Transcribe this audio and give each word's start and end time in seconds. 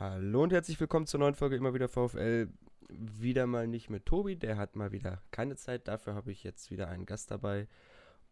Hallo 0.00 0.44
und 0.44 0.52
herzlich 0.52 0.78
willkommen 0.78 1.08
zur 1.08 1.18
neuen 1.18 1.34
Folge 1.34 1.56
immer 1.56 1.74
wieder 1.74 1.88
VfL. 1.88 2.48
Wieder 2.88 3.48
mal 3.48 3.66
nicht 3.66 3.90
mit 3.90 4.06
Tobi, 4.06 4.36
der 4.36 4.56
hat 4.56 4.76
mal 4.76 4.92
wieder 4.92 5.20
keine 5.32 5.56
Zeit. 5.56 5.88
Dafür 5.88 6.14
habe 6.14 6.30
ich 6.30 6.44
jetzt 6.44 6.70
wieder 6.70 6.86
einen 6.86 7.04
Gast 7.04 7.32
dabei. 7.32 7.66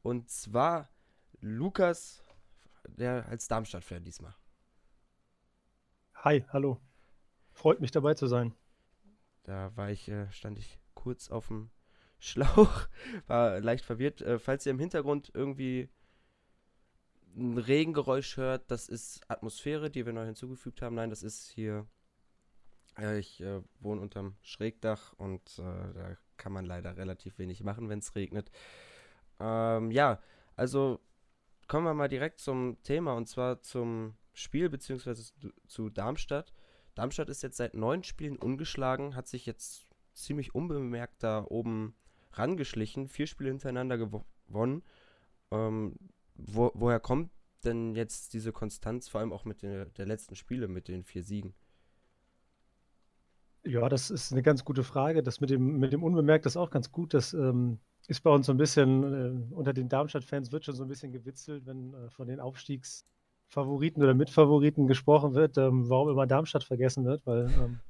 Und 0.00 0.30
zwar 0.30 0.88
Lukas, 1.40 2.22
der 2.86 3.26
als 3.28 3.48
Darmstadt-Fan 3.48 4.04
diesmal. 4.04 4.36
Hi, 6.14 6.44
hallo. 6.52 6.80
Freut 7.50 7.80
mich 7.80 7.90
dabei 7.90 8.14
zu 8.14 8.28
sein. 8.28 8.54
Da 9.42 9.76
war 9.76 9.90
ich, 9.90 10.06
äh, 10.06 10.30
stand 10.30 10.60
ich 10.60 10.78
kurz 10.94 11.32
auf 11.32 11.48
dem 11.48 11.72
Schlauch, 12.20 12.86
war 13.26 13.58
leicht 13.58 13.84
verwirrt. 13.84 14.20
Äh, 14.20 14.38
falls 14.38 14.66
ihr 14.66 14.70
im 14.70 14.78
Hintergrund 14.78 15.32
irgendwie 15.34 15.88
ein 17.36 17.58
Regengeräusch 17.58 18.36
hört, 18.36 18.70
das 18.70 18.88
ist 18.88 19.20
Atmosphäre, 19.28 19.90
die 19.90 20.06
wir 20.06 20.12
neu 20.12 20.24
hinzugefügt 20.24 20.82
haben. 20.82 20.96
Nein, 20.96 21.10
das 21.10 21.22
ist 21.22 21.48
hier. 21.50 21.86
Äh, 22.98 23.18
ich 23.18 23.40
äh, 23.40 23.60
wohne 23.80 24.00
unterm 24.00 24.36
Schrägdach 24.42 25.12
und 25.14 25.58
äh, 25.58 25.92
da 25.94 26.16
kann 26.36 26.52
man 26.52 26.64
leider 26.64 26.96
relativ 26.96 27.38
wenig 27.38 27.62
machen, 27.62 27.88
wenn 27.88 27.98
es 27.98 28.14
regnet. 28.14 28.50
Ähm, 29.38 29.90
ja, 29.90 30.20
also 30.54 31.00
kommen 31.68 31.84
wir 31.84 31.94
mal 31.94 32.08
direkt 32.08 32.40
zum 32.40 32.82
Thema 32.82 33.14
und 33.14 33.26
zwar 33.26 33.60
zum 33.62 34.16
Spiel 34.32 34.68
beziehungsweise 34.68 35.32
zu 35.66 35.90
Darmstadt. 35.90 36.52
Darmstadt 36.94 37.28
ist 37.28 37.42
jetzt 37.42 37.58
seit 37.58 37.74
neun 37.74 38.02
Spielen 38.02 38.38
ungeschlagen, 38.38 39.14
hat 39.14 39.28
sich 39.28 39.44
jetzt 39.46 39.86
ziemlich 40.14 40.54
unbemerkt 40.54 41.22
da 41.22 41.44
oben 41.46 41.94
rangeschlichen, 42.32 43.08
vier 43.08 43.26
Spiele 43.26 43.50
hintereinander 43.50 43.98
gewonnen. 43.98 44.82
Ähm, 45.50 45.96
wo, 46.34 46.70
woher 46.74 47.00
kommt 47.00 47.30
denn 47.66 47.94
jetzt 47.94 48.32
diese 48.32 48.52
Konstanz, 48.52 49.08
vor 49.08 49.20
allem 49.20 49.32
auch 49.32 49.44
mit 49.44 49.62
der, 49.62 49.86
der 49.86 50.06
letzten 50.06 50.36
Spiele, 50.36 50.68
mit 50.68 50.88
den 50.88 51.04
vier 51.04 51.22
Siegen? 51.22 51.54
Ja, 53.64 53.88
das 53.88 54.10
ist 54.10 54.32
eine 54.32 54.42
ganz 54.42 54.64
gute 54.64 54.84
Frage. 54.84 55.22
Das 55.22 55.40
mit 55.40 55.50
dem, 55.50 55.78
mit 55.78 55.92
dem 55.92 56.04
Unbemerkt 56.04 56.46
ist 56.46 56.56
auch 56.56 56.70
ganz 56.70 56.92
gut. 56.92 57.14
Das 57.14 57.34
ähm, 57.34 57.80
ist 58.06 58.20
bei 58.20 58.30
uns 58.30 58.46
so 58.46 58.52
ein 58.52 58.58
bisschen, 58.58 59.50
äh, 59.50 59.54
unter 59.54 59.72
den 59.72 59.88
Darmstadt-Fans 59.88 60.52
wird 60.52 60.64
schon 60.64 60.76
so 60.76 60.84
ein 60.84 60.88
bisschen 60.88 61.10
gewitzelt, 61.12 61.66
wenn 61.66 61.92
äh, 61.94 62.10
von 62.10 62.28
den 62.28 62.38
Aufstiegsfavoriten 62.38 64.02
oder 64.02 64.14
Mitfavoriten 64.14 64.86
gesprochen 64.86 65.34
wird, 65.34 65.58
ähm, 65.58 65.88
warum 65.88 66.10
immer 66.10 66.28
Darmstadt 66.28 66.62
vergessen 66.62 67.04
wird, 67.04 67.26
weil 67.26 67.46
ähm, 67.46 67.80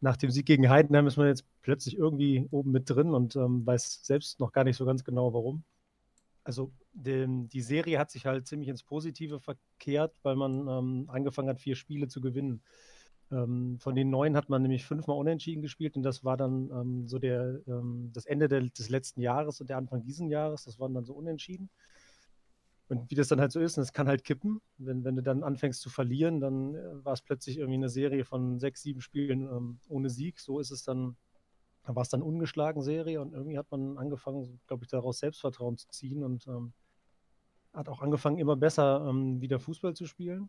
nach 0.00 0.16
dem 0.16 0.30
Sieg 0.30 0.44
gegen 0.46 0.68
Heidenheim 0.68 1.06
ist 1.06 1.16
man 1.16 1.28
jetzt 1.28 1.46
plötzlich 1.62 1.96
irgendwie 1.96 2.46
oben 2.50 2.72
mit 2.72 2.90
drin 2.90 3.14
und 3.14 3.36
ähm, 3.36 3.64
weiß 3.64 4.00
selbst 4.02 4.40
noch 4.40 4.52
gar 4.52 4.64
nicht 4.64 4.76
so 4.76 4.84
ganz 4.84 5.04
genau, 5.04 5.32
warum. 5.32 5.64
Also 6.44 6.72
den, 6.92 7.48
die 7.48 7.60
Serie 7.60 7.98
hat 7.98 8.10
sich 8.10 8.26
halt 8.26 8.46
ziemlich 8.46 8.68
ins 8.68 8.82
Positive 8.82 9.40
verkehrt, 9.40 10.14
weil 10.22 10.36
man 10.36 10.66
ähm, 10.68 11.04
angefangen 11.08 11.48
hat, 11.48 11.60
vier 11.60 11.76
Spiele 11.76 12.08
zu 12.08 12.20
gewinnen. 12.20 12.62
Ähm, 13.30 13.78
von 13.78 13.94
den 13.94 14.10
neun 14.10 14.36
hat 14.36 14.48
man 14.48 14.62
nämlich 14.62 14.84
fünfmal 14.84 15.16
unentschieden 15.16 15.62
gespielt 15.62 15.96
und 15.96 16.02
das 16.02 16.24
war 16.24 16.36
dann 16.36 16.70
ähm, 16.70 17.08
so 17.08 17.18
der, 17.18 17.60
ähm, 17.66 18.10
das 18.12 18.26
Ende 18.26 18.48
der, 18.48 18.60
des 18.60 18.88
letzten 18.90 19.20
Jahres 19.20 19.60
und 19.60 19.70
der 19.70 19.78
Anfang 19.78 20.02
diesen 20.02 20.28
Jahres. 20.28 20.64
Das 20.64 20.78
waren 20.78 20.94
dann 20.94 21.04
so 21.04 21.14
unentschieden. 21.14 21.70
Und 22.88 23.10
wie 23.10 23.14
das 23.14 23.28
dann 23.28 23.40
halt 23.40 23.52
so 23.52 23.60
ist, 23.60 23.78
es 23.78 23.94
kann 23.94 24.06
halt 24.06 24.22
kippen. 24.22 24.60
Wenn, 24.76 25.02
wenn 25.02 25.16
du 25.16 25.22
dann 25.22 25.42
anfängst 25.44 25.80
zu 25.80 25.88
verlieren, 25.88 26.40
dann 26.40 26.74
äh, 26.74 27.04
war 27.04 27.14
es 27.14 27.22
plötzlich 27.22 27.56
irgendwie 27.56 27.78
eine 27.78 27.88
Serie 27.88 28.24
von 28.24 28.58
sechs, 28.58 28.82
sieben 28.82 29.00
Spielen 29.00 29.42
ähm, 29.42 29.78
ohne 29.88 30.10
Sieg. 30.10 30.38
So 30.38 30.60
ist 30.60 30.70
es 30.70 30.82
dann 30.82 31.16
da 31.84 31.94
war 31.94 32.02
es 32.02 32.08
dann 32.08 32.22
ungeschlagen 32.22 32.82
Serie 32.82 33.20
und 33.20 33.32
irgendwie 33.32 33.58
hat 33.58 33.70
man 33.70 33.98
angefangen, 33.98 34.60
glaube 34.66 34.84
ich, 34.84 34.90
daraus 34.90 35.18
Selbstvertrauen 35.18 35.76
zu 35.76 35.88
ziehen 35.88 36.22
und 36.22 36.46
ähm, 36.46 36.72
hat 37.72 37.88
auch 37.88 38.02
angefangen, 38.02 38.38
immer 38.38 38.56
besser 38.56 39.06
ähm, 39.08 39.40
wieder 39.40 39.58
Fußball 39.58 39.94
zu 39.94 40.06
spielen. 40.06 40.48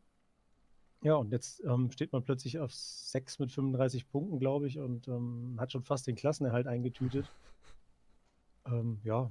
Ja, 1.01 1.15
und 1.15 1.31
jetzt 1.31 1.61
ähm, 1.65 1.91
steht 1.91 2.13
man 2.13 2.23
plötzlich 2.23 2.59
auf 2.59 2.73
6 2.73 3.39
mit 3.39 3.51
35 3.51 4.07
Punkten, 4.07 4.39
glaube 4.39 4.67
ich, 4.67 4.79
und 4.79 5.07
ähm, 5.07 5.57
hat 5.59 5.71
schon 5.71 5.83
fast 5.83 6.07
den 6.07 6.15
Klassenerhalt 6.15 6.67
eingetütet. 6.67 7.29
Ähm, 8.65 9.01
ja, 9.03 9.29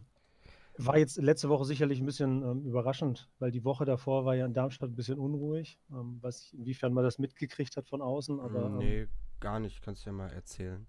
war 0.79 0.99
jetzt 0.99 1.17
letzte 1.17 1.49
Woche 1.49 1.65
sicherlich 1.65 2.01
ein 2.01 2.07
bisschen 2.07 2.43
ähm, 2.43 2.65
überraschend, 2.65 3.31
weil 3.39 3.51
die 3.51 3.65
Woche 3.65 3.85
davor 3.85 4.25
war 4.25 4.35
ja 4.35 4.47
in 4.47 4.55
Darmstadt 4.55 4.91
ein 4.91 4.97
bisschen 4.97 5.19
unruhig. 5.19 5.79
Ähm, 5.91 6.19
weiß 6.23 6.41
ich, 6.41 6.59
inwiefern 6.59 6.93
man 6.93 7.05
das 7.05 7.19
mitgekriegt 7.19 7.77
hat 7.77 7.89
von 7.89 8.03
außen. 8.03 8.41
Aber, 8.41 8.69
nee, 8.71 9.07
gar 9.41 9.61
nicht. 9.61 9.83
Kannst 9.83 10.05
du 10.05 10.11
ja 10.11 10.17
mal 10.17 10.31
erzählen. 10.31 10.87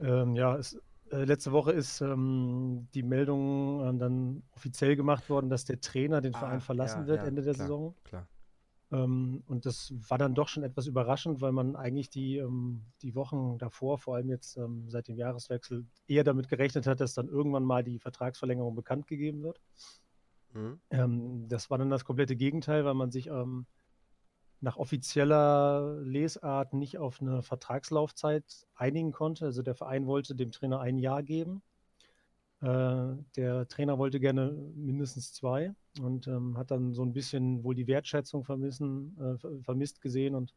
Ähm, 0.00 0.34
ja, 0.34 0.56
es, 0.56 0.80
äh, 1.10 1.24
letzte 1.24 1.52
Woche 1.52 1.72
ist 1.72 2.00
ähm, 2.00 2.88
die 2.94 3.02
Meldung 3.02 3.80
äh, 3.80 3.98
dann 3.98 4.42
offiziell 4.52 4.96
gemacht 4.96 5.28
worden, 5.28 5.50
dass 5.50 5.64
der 5.64 5.80
Trainer 5.80 6.20
den 6.20 6.34
ah, 6.34 6.38
Verein 6.38 6.60
verlassen 6.60 7.02
ja, 7.02 7.06
wird 7.06 7.22
ja, 7.22 7.28
Ende 7.28 7.42
der 7.42 7.54
klar, 7.54 7.66
Saison. 7.66 7.94
Klar. 8.04 8.28
Ähm, 8.92 9.42
und 9.46 9.66
das 9.66 9.92
war 10.08 10.18
dann 10.18 10.34
doch 10.34 10.48
schon 10.48 10.62
etwas 10.62 10.86
überraschend, 10.86 11.40
weil 11.40 11.52
man 11.52 11.76
eigentlich 11.76 12.10
die, 12.10 12.38
ähm, 12.38 12.82
die 13.02 13.14
Wochen 13.14 13.58
davor, 13.58 13.98
vor 13.98 14.16
allem 14.16 14.28
jetzt 14.28 14.56
ähm, 14.56 14.88
seit 14.88 15.08
dem 15.08 15.16
Jahreswechsel, 15.16 15.86
eher 16.06 16.24
damit 16.24 16.48
gerechnet 16.48 16.86
hat, 16.86 17.00
dass 17.00 17.14
dann 17.14 17.28
irgendwann 17.28 17.64
mal 17.64 17.84
die 17.84 17.98
Vertragsverlängerung 17.98 18.74
bekannt 18.74 19.06
gegeben 19.06 19.42
wird. 19.42 19.60
Mhm. 20.52 20.80
Ähm, 20.90 21.48
das 21.48 21.70
war 21.70 21.78
dann 21.78 21.90
das 21.90 22.04
komplette 22.04 22.36
Gegenteil, 22.36 22.84
weil 22.84 22.94
man 22.94 23.10
sich 23.10 23.30
nach 24.60 24.76
offizieller 24.76 25.98
Lesart 26.02 26.74
nicht 26.74 26.98
auf 26.98 27.20
eine 27.20 27.42
Vertragslaufzeit 27.42 28.66
einigen 28.74 29.12
konnte. 29.12 29.46
Also 29.46 29.62
der 29.62 29.74
Verein 29.74 30.06
wollte 30.06 30.34
dem 30.34 30.52
Trainer 30.52 30.80
ein 30.80 30.98
Jahr 30.98 31.22
geben. 31.22 31.62
Äh, 32.60 33.14
der 33.36 33.68
Trainer 33.68 33.98
wollte 33.98 34.20
gerne 34.20 34.52
mindestens 34.74 35.32
zwei 35.32 35.74
und 36.00 36.26
ähm, 36.26 36.58
hat 36.58 36.70
dann 36.70 36.92
so 36.92 37.02
ein 37.02 37.14
bisschen 37.14 37.64
wohl 37.64 37.74
die 37.74 37.86
Wertschätzung 37.86 38.44
vermissen, 38.44 39.16
äh, 39.18 39.62
vermisst 39.62 40.02
gesehen 40.02 40.34
und 40.34 40.54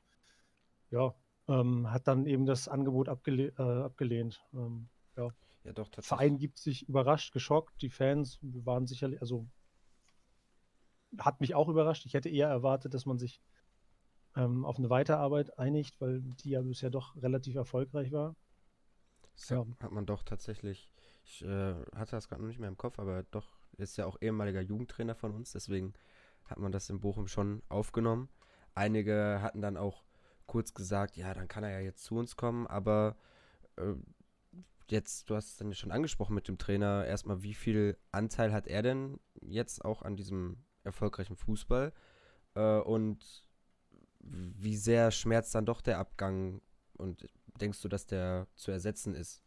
ja, 0.91 1.16
ähm, 1.47 1.90
hat 1.90 2.08
dann 2.08 2.25
eben 2.25 2.46
das 2.46 2.68
Angebot 2.68 3.08
abgele 3.08 3.53
äh, 3.58 3.84
abgelehnt. 3.84 4.44
Ähm, 4.53 4.90
ja. 5.16 5.30
ja, 5.64 5.72
doch, 5.72 5.88
tatsächlich. 5.88 6.08
Verein 6.08 6.38
gibt 6.38 6.58
sich 6.58 6.90
überrascht, 6.90 7.31
geschockt. 7.31 7.81
Die 7.81 7.90
Fans 7.90 8.38
waren 8.41 8.85
sicherlich, 8.85 9.22
also 9.22 9.47
hat 11.18 11.40
mich 11.40 11.56
auch 11.56 11.70
überrascht. 11.70 12.06
Ich 12.06 12.14
hätte 12.14 12.30
eher 12.30 12.50
erwartet, 12.50 12.94
dass 12.94 13.06
man 13.06 13.18
sich 13.18 13.40
ähm, 14.36 14.66
auf 14.66 14.78
eine 14.78 14.90
Weiterarbeit 14.90 15.58
einigt, 15.60 16.00
weil 16.02 16.22
die 16.22 16.52
ja 16.52 16.62
bisher 16.62 16.90
doch 16.90 17.16
relativ 17.22 17.56
erfolgreich 17.56 18.12
war. 18.12 18.36
Ja. 19.50 19.66
Hat 19.80 19.92
man 19.92 20.06
doch 20.06 20.24
tatsächlich, 20.24 20.92
ich 21.24 21.44
äh, 21.44 21.74
hatte 21.96 22.12
das 22.12 22.28
gerade 22.28 22.42
noch 22.42 22.48
nicht 22.48 22.60
mehr 22.60 22.70
im 22.70 22.78
Kopf, 22.78 23.00
aber 23.00 23.24
doch 23.24 23.50
ist 23.78 23.98
ja 23.98 24.06
auch 24.06 24.18
ehemaliger 24.22 24.62
Jugendtrainer 24.62 25.16
von 25.16 25.32
uns, 25.32 25.52
deswegen 25.52 25.94
hat 26.46 26.60
man 26.60 26.72
das 26.72 26.90
in 26.90 27.00
Bochum 27.00 27.28
schon 27.28 27.64
aufgenommen. 27.70 28.30
Einige 28.76 29.40
hatten 29.42 29.62
dann 29.62 29.78
auch 29.78 30.04
kurz 30.46 30.74
gesagt, 30.74 31.18
ja, 31.18 31.34
dann 31.34 31.48
kann 31.48 31.64
er 31.64 31.72
ja 31.72 31.80
jetzt 31.80 32.04
zu 32.04 32.16
uns 32.16 32.36
kommen, 32.36 32.68
aber 32.68 33.16
äh, 33.78 33.94
jetzt, 34.90 35.30
du 35.30 35.36
hast 35.36 35.50
es 35.50 35.58
dann 35.58 35.70
ja 35.70 35.76
schon 35.76 35.92
angesprochen 35.92 36.36
mit 36.36 36.48
dem 36.48 36.58
Trainer, 36.58 37.06
erstmal, 37.06 37.42
wie 37.44 37.54
viel 37.54 37.98
Anteil 38.12 38.54
hat 38.54 38.68
er 38.68 38.82
denn 38.82 39.20
jetzt 39.42 39.84
auch 39.84 40.02
an 40.02 40.16
diesem 40.16 40.64
erfolgreichen 40.84 41.36
Fußball? 41.36 41.94
Äh, 42.56 42.80
und 42.80 43.44
wie 44.23 44.78
sehr 44.78 45.11
schmerzt 45.11 45.53
dann 45.56 45.66
doch 45.66 45.81
der 45.81 46.00
Abgang 46.00 46.61
und 46.94 47.28
denkst 47.59 47.81
du, 47.81 47.88
dass 47.88 48.06
der 48.06 48.47
zu 48.56 48.72
ersetzen 48.72 49.16
ist? 49.16 49.41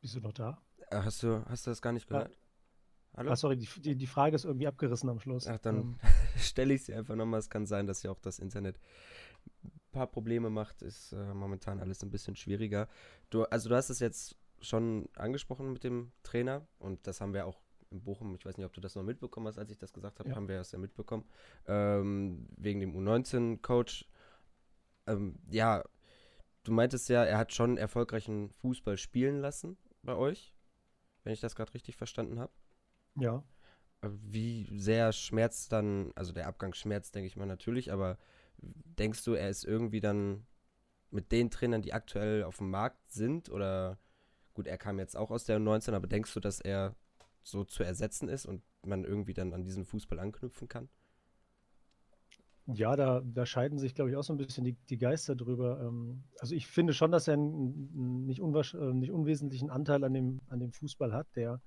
Bist 0.00 0.14
du 0.14 0.20
noch 0.20 0.32
da? 0.32 0.62
Äh, 0.90 1.02
hast 1.02 1.22
du, 1.22 1.44
hast 1.46 1.66
du 1.66 1.70
das 1.70 1.82
gar 1.82 1.92
nicht 1.92 2.08
gehört? 2.08 2.30
Ah, 2.32 3.16
Hallo? 3.16 3.32
Ah, 3.32 3.36
sorry, 3.36 3.56
die, 3.56 3.96
die 3.96 4.06
Frage 4.06 4.36
ist 4.36 4.44
irgendwie 4.44 4.66
abgerissen 4.66 5.08
am 5.10 5.18
Schluss. 5.18 5.46
Ach, 5.46 5.58
dann 5.58 5.76
ähm. 5.76 5.96
stelle 6.38 6.74
ich 6.74 6.84
sie 6.84 6.94
einfach 6.94 7.16
nochmal. 7.16 7.40
Es 7.40 7.50
kann 7.50 7.66
sein, 7.66 7.86
dass 7.86 8.02
ja 8.02 8.10
auch 8.10 8.20
das 8.20 8.38
Internet 8.38 8.78
ein 9.64 9.72
paar 9.92 10.06
Probleme 10.06 10.48
macht. 10.48 10.80
Ist 10.82 11.12
äh, 11.12 11.34
momentan 11.34 11.80
alles 11.80 12.02
ein 12.02 12.10
bisschen 12.10 12.36
schwieriger. 12.36 12.88
Du, 13.28 13.44
also 13.44 13.68
du 13.68 13.74
hast 13.74 13.90
es 13.90 13.98
jetzt 13.98 14.36
schon 14.60 15.08
angesprochen 15.14 15.72
mit 15.72 15.84
dem 15.84 16.12
Trainer 16.22 16.66
und 16.78 17.06
das 17.06 17.20
haben 17.20 17.34
wir 17.34 17.46
auch 17.46 17.60
in 17.90 18.02
Bochum, 18.02 18.34
ich 18.34 18.46
weiß 18.46 18.56
nicht, 18.56 18.66
ob 18.66 18.72
du 18.72 18.80
das 18.80 18.94
noch 18.94 19.02
mitbekommen 19.02 19.48
hast, 19.48 19.58
als 19.58 19.70
ich 19.70 19.78
das 19.78 19.92
gesagt 19.92 20.18
habe, 20.18 20.28
ja. 20.28 20.36
haben 20.36 20.48
wir 20.48 20.58
das 20.58 20.72
ja 20.72 20.78
mitbekommen, 20.78 21.24
ähm, 21.66 22.48
wegen 22.56 22.80
dem 22.80 22.94
U19-Coach. 22.96 24.08
Ähm, 25.06 25.38
ja, 25.50 25.82
du 26.62 26.72
meintest 26.72 27.08
ja, 27.08 27.24
er 27.24 27.38
hat 27.38 27.52
schon 27.52 27.76
erfolgreichen 27.76 28.50
Fußball 28.50 28.96
spielen 28.96 29.40
lassen 29.40 29.76
bei 30.02 30.14
euch, 30.14 30.54
wenn 31.24 31.32
ich 31.32 31.40
das 31.40 31.54
gerade 31.54 31.74
richtig 31.74 31.96
verstanden 31.96 32.38
habe. 32.38 32.52
Ja. 33.16 33.42
Wie 34.02 34.66
sehr 34.78 35.12
schmerzt 35.12 35.72
dann, 35.72 36.12
also 36.14 36.32
der 36.32 36.46
Abgang 36.46 36.74
schmerzt, 36.74 37.14
denke 37.14 37.26
ich 37.26 37.36
mal 37.36 37.46
natürlich, 37.46 37.92
aber 37.92 38.18
denkst 38.58 39.24
du, 39.24 39.34
er 39.34 39.50
ist 39.50 39.64
irgendwie 39.64 40.00
dann 40.00 40.46
mit 41.10 41.32
den 41.32 41.50
Trainern, 41.50 41.82
die 41.82 41.92
aktuell 41.92 42.44
auf 42.44 42.58
dem 42.58 42.70
Markt 42.70 43.10
sind 43.10 43.50
oder 43.50 43.98
Gut, 44.54 44.66
er 44.66 44.78
kam 44.78 44.98
jetzt 44.98 45.16
auch 45.16 45.30
aus 45.30 45.44
der 45.44 45.58
19, 45.58 45.94
aber 45.94 46.06
denkst 46.06 46.34
du, 46.34 46.40
dass 46.40 46.60
er 46.60 46.94
so 47.42 47.64
zu 47.64 47.82
ersetzen 47.82 48.28
ist 48.28 48.46
und 48.46 48.62
man 48.84 49.04
irgendwie 49.04 49.34
dann 49.34 49.54
an 49.54 49.64
diesen 49.64 49.84
Fußball 49.84 50.18
anknüpfen 50.18 50.68
kann? 50.68 50.88
Ja, 52.66 52.94
da, 52.94 53.20
da 53.24 53.46
scheiden 53.46 53.78
sich, 53.78 53.94
glaube 53.94 54.10
ich, 54.10 54.16
auch 54.16 54.22
so 54.22 54.32
ein 54.32 54.36
bisschen 54.36 54.64
die, 54.64 54.76
die 54.88 54.98
Geister 54.98 55.34
drüber. 55.34 55.80
Ähm, 55.80 56.22
also 56.38 56.54
ich 56.54 56.66
finde 56.66 56.92
schon, 56.92 57.10
dass 57.10 57.26
er 57.26 57.34
einen 57.34 58.26
nicht, 58.26 58.40
äh, 58.40 58.92
nicht 58.92 59.10
unwesentlichen 59.10 59.70
Anteil 59.70 60.04
an 60.04 60.14
dem, 60.14 60.40
an 60.48 60.60
dem 60.60 60.72
Fußball 60.72 61.12
hat, 61.12 61.26
der 61.34 61.60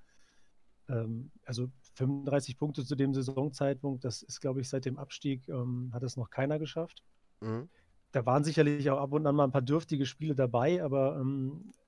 ähm, 0.88 1.30
also 1.44 1.68
35 1.94 2.58
Punkte 2.58 2.84
zu 2.84 2.94
dem 2.96 3.14
Saisonzeitpunkt, 3.14 4.04
das 4.04 4.22
ist, 4.22 4.40
glaube 4.40 4.60
ich, 4.60 4.68
seit 4.68 4.84
dem 4.84 4.98
Abstieg 4.98 5.48
ähm, 5.48 5.90
hat 5.92 6.02
es 6.02 6.16
noch 6.16 6.30
keiner 6.30 6.58
geschafft. 6.58 7.02
Mhm. 7.40 7.68
Da 8.12 8.24
waren 8.26 8.44
sicherlich 8.44 8.88
auch 8.90 9.00
ab 9.00 9.12
und 9.12 9.26
an 9.26 9.34
mal 9.34 9.44
ein 9.44 9.52
paar 9.52 9.62
dürftige 9.62 10.06
Spiele 10.06 10.34
dabei, 10.34 10.82
aber 10.82 11.18
ähm, 11.20 11.72
äh, 11.72 11.83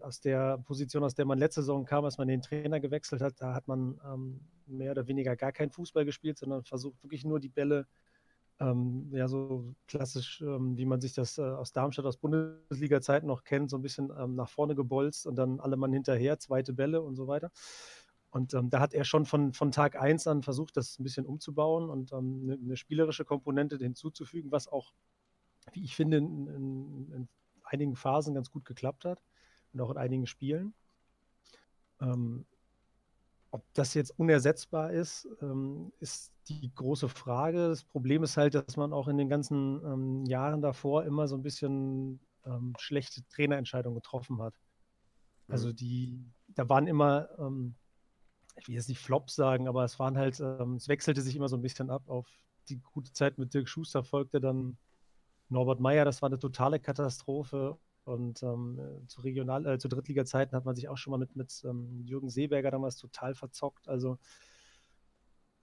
aus 0.00 0.20
der 0.20 0.58
Position, 0.58 1.04
aus 1.04 1.14
der 1.14 1.24
man 1.24 1.38
letzte 1.38 1.62
Saison 1.62 1.84
kam, 1.84 2.04
als 2.04 2.18
man 2.18 2.28
den 2.28 2.42
Trainer 2.42 2.80
gewechselt 2.80 3.22
hat, 3.22 3.40
da 3.40 3.54
hat 3.54 3.68
man 3.68 4.00
ähm, 4.04 4.40
mehr 4.66 4.90
oder 4.90 5.06
weniger 5.06 5.36
gar 5.36 5.52
keinen 5.52 5.70
Fußball 5.70 6.04
gespielt, 6.04 6.38
sondern 6.38 6.64
versucht 6.64 7.02
wirklich 7.02 7.24
nur 7.24 7.38
die 7.38 7.48
Bälle 7.48 7.86
ähm, 8.60 9.08
ja, 9.12 9.28
so 9.28 9.74
klassisch, 9.86 10.40
ähm, 10.40 10.76
wie 10.76 10.84
man 10.84 11.00
sich 11.00 11.14
das 11.14 11.38
äh, 11.38 11.42
aus 11.42 11.72
Darmstadt 11.72 12.06
aus 12.06 12.16
Bundesliga-Zeiten 12.16 13.26
noch 13.26 13.44
kennt, 13.44 13.70
so 13.70 13.76
ein 13.76 13.82
bisschen 13.82 14.12
ähm, 14.16 14.34
nach 14.34 14.48
vorne 14.48 14.74
gebolzt 14.74 15.26
und 15.26 15.36
dann 15.36 15.60
alle 15.60 15.76
Mann 15.76 15.92
hinterher, 15.92 16.38
zweite 16.38 16.72
Bälle 16.72 17.02
und 17.02 17.16
so 17.16 17.26
weiter. 17.26 17.50
Und 18.30 18.54
ähm, 18.54 18.70
da 18.70 18.80
hat 18.80 18.94
er 18.94 19.04
schon 19.04 19.26
von, 19.26 19.52
von 19.52 19.72
Tag 19.72 20.00
1 20.00 20.26
an 20.26 20.42
versucht, 20.42 20.76
das 20.76 20.98
ein 20.98 21.02
bisschen 21.02 21.26
umzubauen 21.26 21.90
und 21.90 22.12
ähm, 22.12 22.40
eine, 22.44 22.54
eine, 22.54 22.76
spielerische 22.76 23.24
Komponente 23.24 23.76
hinzuzufügen, 23.76 24.50
was 24.52 24.68
auch, 24.68 24.92
wie 25.72 25.84
ich 25.84 25.94
finde, 25.94 26.18
in, 26.18 26.46
in, 26.46 27.12
in, 27.12 27.28
einigen 27.64 27.96
Phasen 27.96 28.34
ganz 28.34 28.50
gut 28.50 28.64
geklappt 28.64 29.04
hat 29.04 29.22
und 29.72 29.80
auch 29.80 29.90
in 29.90 29.96
einigen 29.96 30.26
Spielen. 30.26 30.74
Ähm, 32.00 32.46
ob 33.50 33.64
das 33.74 33.94
jetzt 33.94 34.18
unersetzbar 34.18 34.92
ist, 34.92 35.28
ähm, 35.42 35.92
ist 36.00 36.32
die 36.48 36.74
große 36.74 37.08
Frage. 37.08 37.68
Das 37.68 37.84
Problem 37.84 38.22
ist 38.22 38.36
halt, 38.36 38.54
dass 38.54 38.76
man 38.76 38.92
auch 38.92 39.08
in 39.08 39.18
den 39.18 39.28
ganzen 39.28 39.84
ähm, 39.84 40.24
Jahren 40.26 40.62
davor 40.62 41.04
immer 41.04 41.28
so 41.28 41.36
ein 41.36 41.42
bisschen 41.42 42.18
ähm, 42.46 42.74
schlechte 42.78 43.22
Trainerentscheidungen 43.28 43.96
getroffen 43.96 44.40
hat. 44.40 44.54
Also 45.48 45.68
mhm. 45.68 45.76
die, 45.76 46.24
da 46.48 46.68
waren 46.68 46.86
immer, 46.86 47.28
ähm, 47.38 47.74
ich 48.56 48.68
will 48.68 48.74
jetzt 48.74 48.88
nicht 48.88 49.00
Flops 49.00 49.34
sagen, 49.34 49.68
aber 49.68 49.84
es 49.84 49.98
waren 49.98 50.16
halt, 50.16 50.40
ähm, 50.40 50.76
es 50.76 50.88
wechselte 50.88 51.20
sich 51.20 51.36
immer 51.36 51.48
so 51.48 51.56
ein 51.56 51.62
bisschen 51.62 51.90
ab. 51.90 52.08
Auf 52.08 52.28
die 52.68 52.80
gute 52.80 53.12
Zeit 53.12 53.38
mit 53.38 53.52
Dirk 53.52 53.68
Schuster 53.68 54.02
folgte 54.02 54.40
dann 54.40 54.78
Norbert 55.50 55.80
Meyer, 55.80 56.06
das 56.06 56.22
war 56.22 56.30
eine 56.30 56.38
totale 56.38 56.80
Katastrophe. 56.80 57.78
Und 58.04 58.42
ähm, 58.42 58.80
zu 59.06 59.20
Regional, 59.20 59.66
äh, 59.66 59.78
zu 59.78 59.88
Drittliga-Zeiten 59.88 60.56
hat 60.56 60.64
man 60.64 60.74
sich 60.74 60.88
auch 60.88 60.96
schon 60.96 61.12
mal 61.12 61.18
mit, 61.18 61.36
mit 61.36 61.62
ähm, 61.64 62.02
Jürgen 62.04 62.30
Seeberger 62.30 62.70
damals 62.70 62.96
total 62.96 63.34
verzockt. 63.34 63.88
Also 63.88 64.18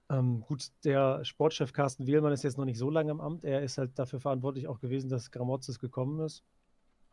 ähm, 0.10 0.42
gut, 0.42 0.70
der 0.84 1.24
Sportchef 1.24 1.74
Carsten 1.74 2.08
Wehlmann 2.08 2.34
ist 2.34 2.44
jetzt 2.44 2.58
noch 2.58 2.66
nicht 2.66 2.80
so 2.80 2.90
lange 2.90 3.12
im 3.12 3.22
Amt. 3.22 3.44
Er 3.44 3.62
ist 3.62 3.78
halt 3.78 4.00
dafür 4.00 4.20
verantwortlich 4.20 4.68
auch 4.68 4.80
gewesen, 4.80 5.10
dass 5.10 5.32
Gramozis 5.32 5.80
gekommen 5.80 6.20
ist. 6.22 6.44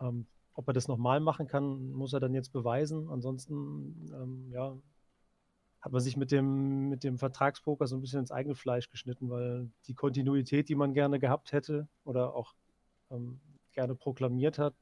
Ähm, 0.00 0.26
ob 0.54 0.68
er 0.68 0.72
das 0.72 0.88
nochmal 0.88 1.20
machen 1.20 1.46
kann, 1.46 1.92
muss 1.92 2.14
er 2.14 2.20
dann 2.20 2.32
jetzt 2.32 2.52
beweisen. 2.52 3.10
Ansonsten, 3.10 4.10
ähm, 4.14 4.50
ja, 4.50 4.76
hat 5.80 5.92
man 5.92 6.00
sich 6.00 6.16
mit 6.16 6.32
dem, 6.32 6.88
mit 6.88 7.04
dem 7.04 7.18
Vertragspoker 7.18 7.86
so 7.86 7.96
ein 7.96 8.00
bisschen 8.00 8.20
ins 8.20 8.32
eigene 8.32 8.54
Fleisch 8.54 8.88
geschnitten, 8.88 9.28
weil 9.28 9.70
die 9.86 9.94
Kontinuität, 9.94 10.68
die 10.68 10.74
man 10.74 10.94
gerne 10.94 11.18
gehabt 11.18 11.52
hätte 11.52 11.88
oder 12.04 12.34
auch 12.34 12.54
ähm, 13.10 13.40
gerne 13.72 13.94
proklamiert 13.94 14.58
hat, 14.58 14.74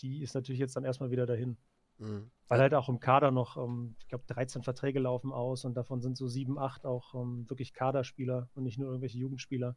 die 0.00 0.22
ist 0.22 0.34
natürlich 0.34 0.60
jetzt 0.60 0.76
dann 0.76 0.84
erstmal 0.84 1.10
wieder 1.10 1.26
dahin. 1.26 1.56
Mhm. 1.98 2.30
Weil 2.48 2.60
halt 2.60 2.74
auch 2.74 2.88
im 2.88 3.00
Kader 3.00 3.30
noch, 3.30 3.56
ähm, 3.56 3.96
ich 4.00 4.08
glaube, 4.08 4.24
13 4.26 4.62
Verträge 4.62 4.98
laufen 4.98 5.32
aus 5.32 5.64
und 5.64 5.74
davon 5.74 6.00
sind 6.00 6.16
so 6.16 6.26
7, 6.26 6.58
8 6.58 6.86
auch 6.86 7.14
ähm, 7.14 7.48
wirklich 7.48 7.72
Kaderspieler 7.72 8.48
und 8.54 8.64
nicht 8.64 8.78
nur 8.78 8.88
irgendwelche 8.88 9.18
Jugendspieler. 9.18 9.76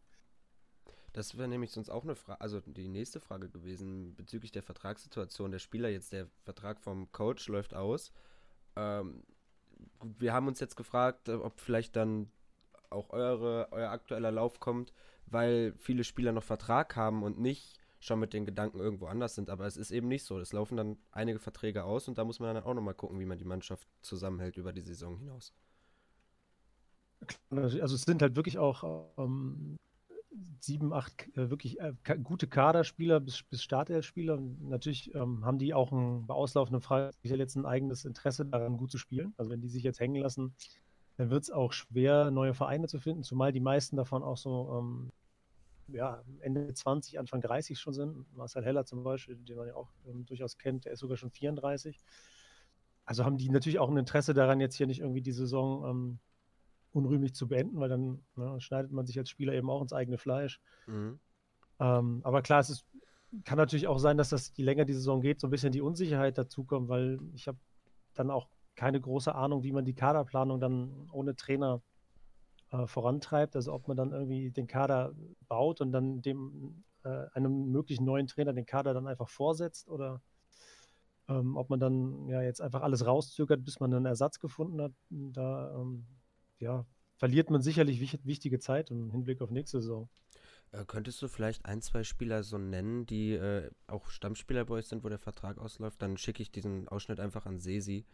Das 1.13 1.37
wäre 1.37 1.47
nämlich 1.47 1.71
sonst 1.71 1.89
auch 1.89 2.03
eine 2.03 2.15
Frage, 2.15 2.41
also 2.41 2.59
die 2.61 2.87
nächste 2.87 3.19
Frage 3.19 3.49
gewesen 3.49 4.15
bezüglich 4.15 4.51
der 4.51 4.63
Vertragssituation 4.63 5.51
der 5.51 5.59
Spieler. 5.59 5.89
Jetzt 5.89 6.13
der 6.13 6.27
Vertrag 6.43 6.79
vom 6.79 7.11
Coach 7.11 7.47
läuft 7.47 7.73
aus. 7.73 8.11
Ähm, 8.75 9.23
wir 10.01 10.33
haben 10.33 10.47
uns 10.47 10.59
jetzt 10.59 10.75
gefragt, 10.75 11.29
ob 11.29 11.59
vielleicht 11.59 11.95
dann 11.95 12.29
auch 12.89 13.09
eure, 13.09 13.67
euer 13.71 13.89
aktueller 13.89 14.31
Lauf 14.31 14.59
kommt, 14.59 14.93
weil 15.25 15.73
viele 15.77 16.03
Spieler 16.03 16.31
noch 16.31 16.43
Vertrag 16.43 16.95
haben 16.95 17.23
und 17.23 17.39
nicht 17.39 17.79
schon 17.99 18.19
mit 18.19 18.33
den 18.33 18.45
Gedanken 18.45 18.79
irgendwo 18.79 19.07
anders 19.07 19.35
sind. 19.35 19.49
Aber 19.49 19.65
es 19.65 19.77
ist 19.77 19.91
eben 19.91 20.07
nicht 20.07 20.23
so. 20.23 20.39
Es 20.39 20.53
laufen 20.53 20.77
dann 20.77 20.97
einige 21.11 21.39
Verträge 21.39 21.83
aus 21.83 22.07
und 22.07 22.17
da 22.17 22.23
muss 22.23 22.39
man 22.39 22.53
dann 22.53 22.63
auch 22.63 22.73
nochmal 22.73 22.93
gucken, 22.93 23.19
wie 23.19 23.25
man 23.25 23.37
die 23.37 23.45
Mannschaft 23.45 23.87
zusammenhält 24.01 24.57
über 24.57 24.73
die 24.73 24.81
Saison 24.81 25.17
hinaus. 25.17 25.53
Also 27.49 27.95
es 27.95 28.03
sind 28.03 28.21
halt 28.21 28.35
wirklich 28.35 28.59
auch 28.59 29.09
ähm, 29.17 29.77
sieben, 30.59 30.93
acht 30.93 31.27
äh, 31.35 31.49
wirklich 31.49 31.79
äh, 31.79 31.93
gute 32.23 32.47
Kaderspieler 32.47 33.19
bis, 33.19 33.43
bis 33.43 33.63
Startelfspieler. 33.63 34.39
Natürlich 34.61 35.13
ähm, 35.15 35.43
haben 35.43 35.57
die 35.57 35.73
auch 35.73 35.91
ein, 35.91 36.27
bei 36.27 36.33
auslaufenden 36.33 36.81
jetzt 37.23 37.55
ein 37.55 37.65
eigenes 37.65 38.05
Interesse 38.05 38.45
daran, 38.45 38.77
gut 38.77 38.91
zu 38.91 38.97
spielen. 38.97 39.33
Also 39.37 39.51
wenn 39.51 39.61
die 39.61 39.69
sich 39.69 39.83
jetzt 39.83 39.99
hängen 39.99 40.21
lassen, 40.21 40.53
dann 41.17 41.29
wird 41.31 41.43
es 41.43 41.51
auch 41.51 41.73
schwer, 41.73 42.31
neue 42.31 42.53
Vereine 42.53 42.87
zu 42.87 42.99
finden, 42.99 43.23
zumal 43.23 43.51
die 43.51 43.59
meisten 43.59 43.95
davon 43.95 44.23
auch 44.23 44.37
so 44.37 44.77
ähm, 44.77 45.09
ja, 45.87 46.23
Ende 46.39 46.73
20, 46.73 47.19
Anfang 47.19 47.41
30 47.41 47.79
schon 47.79 47.93
sind. 47.93 48.25
Marcel 48.35 48.63
Heller 48.63 48.85
zum 48.85 49.03
Beispiel, 49.03 49.35
den 49.35 49.57
man 49.57 49.67
ja 49.67 49.75
auch 49.75 49.89
ähm, 50.07 50.25
durchaus 50.25 50.57
kennt, 50.57 50.85
der 50.85 50.93
ist 50.93 50.99
sogar 50.99 51.17
schon 51.17 51.31
34. 51.31 51.99
Also 53.05 53.23
haben 53.23 53.37
die 53.37 53.49
natürlich 53.49 53.79
auch 53.79 53.89
ein 53.89 53.97
Interesse 53.97 54.33
daran, 54.33 54.59
jetzt 54.59 54.75
hier 54.75 54.87
nicht 54.87 54.99
irgendwie 54.99 55.21
die 55.21 55.31
Saison 55.31 55.89
ähm, 55.89 56.19
unrühmlich 56.91 57.33
zu 57.33 57.47
beenden, 57.47 57.79
weil 57.79 57.89
dann 57.89 58.23
ne, 58.35 58.59
schneidet 58.59 58.91
man 58.91 59.05
sich 59.05 59.17
als 59.17 59.29
Spieler 59.29 59.53
eben 59.53 59.69
auch 59.69 59.81
ins 59.81 59.93
eigene 59.93 60.17
Fleisch. 60.17 60.59
Mhm. 60.87 61.19
Ähm, 61.79 62.21
aber 62.23 62.41
klar, 62.41 62.59
es 62.59 62.69
ist, 62.69 62.85
kann 63.45 63.57
natürlich 63.57 63.87
auch 63.87 63.99
sein, 63.99 64.17
dass 64.17 64.29
das, 64.29 64.51
je 64.55 64.63
länger 64.63 64.85
die 64.85 64.93
Saison 64.93 65.21
geht, 65.21 65.39
so 65.39 65.47
ein 65.47 65.51
bisschen 65.51 65.71
die 65.71 65.81
Unsicherheit 65.81 66.37
dazukommt, 66.37 66.89
weil 66.89 67.19
ich 67.33 67.47
habe 67.47 67.57
dann 68.13 68.31
auch 68.31 68.49
keine 68.75 68.99
große 68.99 69.33
Ahnung, 69.33 69.63
wie 69.63 69.71
man 69.71 69.85
die 69.85 69.95
Kaderplanung 69.95 70.59
dann 70.59 71.09
ohne 71.11 71.35
Trainer 71.35 71.81
äh, 72.71 72.87
vorantreibt. 72.87 73.55
Also 73.55 73.73
ob 73.73 73.87
man 73.87 73.97
dann 73.97 74.11
irgendwie 74.11 74.51
den 74.51 74.67
Kader 74.67 75.13
baut 75.47 75.81
und 75.81 75.91
dann 75.91 76.21
dem 76.21 76.83
äh, 77.03 77.27
einem 77.33 77.71
möglichen 77.71 78.05
neuen 78.05 78.27
Trainer 78.27 78.53
den 78.53 78.65
Kader 78.65 78.93
dann 78.93 79.07
einfach 79.07 79.29
vorsetzt 79.29 79.89
oder 79.89 80.21
ähm, 81.29 81.57
ob 81.57 81.69
man 81.69 81.79
dann 81.79 82.27
ja 82.27 82.41
jetzt 82.41 82.61
einfach 82.61 82.81
alles 82.81 83.05
rauszögert, 83.05 83.63
bis 83.63 83.79
man 83.79 83.93
einen 83.93 84.05
Ersatz 84.05 84.39
gefunden 84.39 84.81
hat. 84.81 84.93
Da 85.09 85.75
ähm, 85.75 86.05
ja, 86.59 86.85
verliert 87.17 87.49
man 87.49 87.61
sicherlich 87.61 87.99
wich 87.99 88.19
wichtige 88.23 88.59
Zeit 88.59 88.91
im 88.91 89.11
Hinblick 89.11 89.41
auf 89.41 89.51
nächste 89.51 89.81
Saison. 89.81 90.09
Äh, 90.71 90.85
könntest 90.85 91.21
du 91.21 91.27
vielleicht 91.27 91.65
ein, 91.65 91.81
zwei 91.81 92.03
Spieler 92.03 92.43
so 92.43 92.57
nennen, 92.57 93.05
die 93.05 93.33
äh, 93.33 93.69
auch 93.87 94.09
Stammspieler 94.09 94.65
bei 94.65 94.75
euch 94.75 94.87
sind, 94.87 95.03
wo 95.03 95.09
der 95.09 95.19
Vertrag 95.19 95.57
ausläuft? 95.57 96.01
Dann 96.01 96.17
schicke 96.17 96.41
ich 96.41 96.51
diesen 96.51 96.87
Ausschnitt 96.87 97.19
einfach 97.19 97.45
an 97.45 97.59
Sesi. 97.59 98.05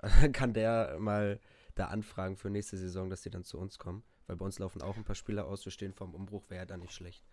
Kann 0.32 0.52
der 0.54 0.96
mal 0.98 1.38
da 1.74 1.86
anfragen 1.86 2.36
für 2.36 2.50
nächste 2.50 2.76
Saison, 2.76 3.10
dass 3.10 3.22
die 3.22 3.30
dann 3.30 3.44
zu 3.44 3.58
uns 3.58 3.78
kommen. 3.78 4.02
Weil 4.26 4.36
bei 4.36 4.44
uns 4.44 4.58
laufen 4.58 4.82
auch 4.82 4.96
ein 4.96 5.04
paar 5.04 5.16
Spieler 5.16 5.46
aus, 5.46 5.64
wir 5.64 5.72
stehen 5.72 5.92
vorm 5.92 6.14
Umbruch, 6.14 6.48
wäre 6.48 6.62
ja 6.62 6.66
dann 6.66 6.80
nicht 6.80 6.94
schlecht. 6.94 7.24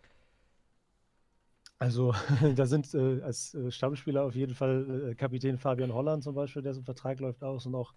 Also 1.78 2.14
da 2.56 2.66
sind 2.66 2.94
äh, 2.94 3.22
als 3.22 3.54
äh, 3.56 3.72
Stammspieler 3.72 4.24
auf 4.24 4.36
jeden 4.36 4.54
Fall 4.54 5.12
äh, 5.12 5.16
Kapitän 5.16 5.58
Fabian 5.58 5.94
Holland 5.94 6.24
zum 6.24 6.36
Beispiel, 6.36 6.62
der 6.62 6.74
so 6.74 6.82
ein 6.82 6.86
Vertrag 6.86 7.20
läuft 7.20 7.44
aus 7.44 7.66
und 7.66 7.76
auch 7.76 7.94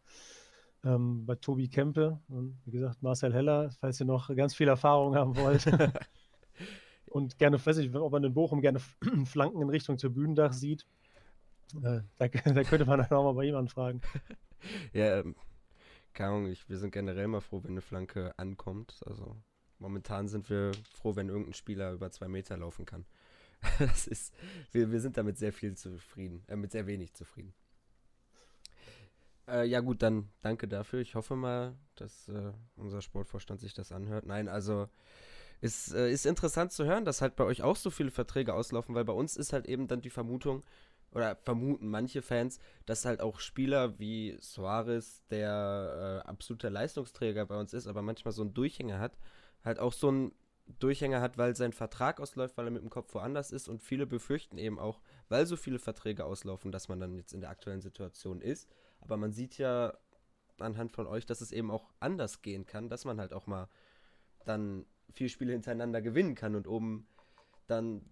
ähm, 0.84 1.26
bei 1.26 1.34
Tobi 1.34 1.68
Kempe 1.68 2.20
und 2.28 2.61
wie 2.64 2.72
gesagt 2.72 3.02
Marcel 3.02 3.32
Heller, 3.32 3.70
falls 3.80 4.00
ihr 4.00 4.06
noch 4.06 4.34
ganz 4.34 4.54
viel 4.54 4.68
Erfahrung 4.68 5.16
haben 5.16 5.37
wollt. 5.37 5.66
und 7.06 7.38
gerne, 7.38 7.64
weiß 7.64 7.78
ich, 7.78 7.94
ob 7.94 8.12
man 8.12 8.25
in 8.25 8.34
Bochum 8.34 8.61
gerne 8.61 8.80
Flanken 9.25 9.61
in 9.61 9.68
Richtung 9.68 9.96
Tribünendach 9.96 10.52
sieht. 10.52 10.87
Äh, 11.82 12.00
da, 12.18 12.28
da, 12.28 12.64
könnte 12.64 12.84
man 12.84 13.00
dann 13.00 13.11
auch 13.11 13.25
mal 13.25 13.34
bei 13.34 13.44
ihm 13.44 13.56
anfragen. 13.56 14.00
ja, 14.92 15.20
ähm, 15.20 15.34
keine 16.14 16.31
Ahnung, 16.31 16.47
ich, 16.47 16.69
wir 16.69 16.78
sind 16.78 16.92
generell 16.92 17.28
mal 17.28 17.40
froh, 17.40 17.62
wenn 17.62 17.73
eine 17.73 17.81
Flanke 17.81 18.37
ankommt. 18.38 19.00
Also 19.07 19.37
momentan 19.78 20.28
sind 20.28 20.49
wir 20.50 20.73
froh, 20.95 21.16
wenn 21.16 21.28
irgendein 21.28 21.54
Spieler 21.54 21.92
über 21.92 22.11
zwei 22.11 22.28
Meter 22.28 22.57
laufen 22.57 22.87
kann. 22.87 23.04
das 23.78 24.07
ist, 24.07 24.35
wir, 24.73 24.90
wir 24.90 25.00
sind 25.00 25.16
damit 25.16 25.38
sehr 25.38 25.52
viel 25.52 25.76
zufrieden, 25.76 26.45
äh, 26.49 26.57
mit 26.57 26.73
sehr 26.73 26.87
wenig 26.87 27.14
zufrieden. 27.14 27.54
Äh, 29.49 29.66
ja 29.66 29.81
gut, 29.81 30.02
dann 30.02 30.28
danke 30.40 30.69
dafür. 30.69 31.00
Ich 31.00 31.14
hoffe 31.14 31.37
mal, 31.37 31.75
dass 31.97 32.28
äh, 32.28 32.52
unser 32.76 33.02
Sportvorstand 33.02 33.61
sich 33.61 33.75
das 33.75 33.92
anhört. 33.92 34.26
Nein, 34.26 34.49
also 34.49 34.88
ist, 35.61 35.92
äh, 35.95 36.11
ist 36.11 36.26
interessant 36.26 36.73
zu 36.73 36.85
hören, 36.85 37.04
dass 37.04 37.23
halt 37.23 37.37
bei 37.37 37.45
euch 37.45 37.62
auch 37.62 37.76
so 37.76 37.90
viele 37.90 38.11
Verträge 38.11 38.54
auslaufen, 38.54 38.95
weil 38.95 39.04
bei 39.04 39.12
uns 39.12 39.37
ist 39.37 39.52
halt 39.52 39.66
eben 39.66 39.87
dann 39.87 40.00
die 40.00 40.11
Vermutung, 40.11 40.62
oder 41.12 41.37
vermuten 41.37 41.88
manche 41.88 42.23
Fans, 42.23 42.59
dass 42.87 43.04
halt 43.04 43.21
auch 43.21 43.40
Spieler 43.40 43.99
wie 43.99 44.37
Suarez, 44.40 45.23
der 45.31 46.23
äh, 46.25 46.28
absoluter 46.28 46.71
Leistungsträger 46.71 47.47
bei 47.47 47.59
uns 47.59 47.75
ist, 47.75 47.87
aber 47.87 48.02
manchmal 48.02 48.33
so 48.33 48.42
einen 48.42 48.54
Durchhänger 48.54 48.99
hat, 48.99 49.19
halt 49.64 49.78
auch 49.78 49.92
so 49.92 50.09
einen 50.09 50.33
Durchhänger 50.78 51.21
hat, 51.21 51.38
weil 51.38 51.54
sein 51.54 51.73
Vertrag 51.73 52.21
ausläuft, 52.21 52.57
weil 52.57 52.66
er 52.66 52.71
mit 52.71 52.83
dem 52.83 52.90
Kopf 52.90 53.14
woanders 53.14 53.50
ist 53.50 53.69
und 53.69 53.83
viele 53.83 54.07
befürchten 54.07 54.59
eben 54.59 54.78
auch, 54.78 55.00
weil 55.28 55.47
so 55.47 55.57
viele 55.57 55.78
Verträge 55.78 56.25
auslaufen, 56.25 56.73
dass 56.73 56.88
man 56.88 57.00
dann 57.00 57.14
jetzt 57.16 57.35
in 57.35 57.40
der 57.40 57.50
aktuellen 57.50 57.83
Situation 57.83 58.40
ist. 58.40 58.69
Aber 59.00 59.16
man 59.16 59.33
sieht 59.33 59.59
ja 59.59 59.95
anhand 60.59 60.92
von 60.92 61.07
euch, 61.07 61.26
dass 61.26 61.40
es 61.40 61.52
eben 61.52 61.71
auch 61.71 61.90
anders 62.00 62.42
gehen 62.42 62.64
kann, 62.64 62.88
dass 62.88 63.04
man 63.04 63.21
halt 63.21 63.33
auch 63.33 63.47
mal 63.47 63.69
dann 64.45 64.87
vier 65.12 65.28
Spiele 65.28 65.52
hintereinander 65.52 66.00
gewinnen 66.00 66.35
kann 66.35 66.54
und 66.54 66.66
oben 66.66 67.07
dann 67.66 68.02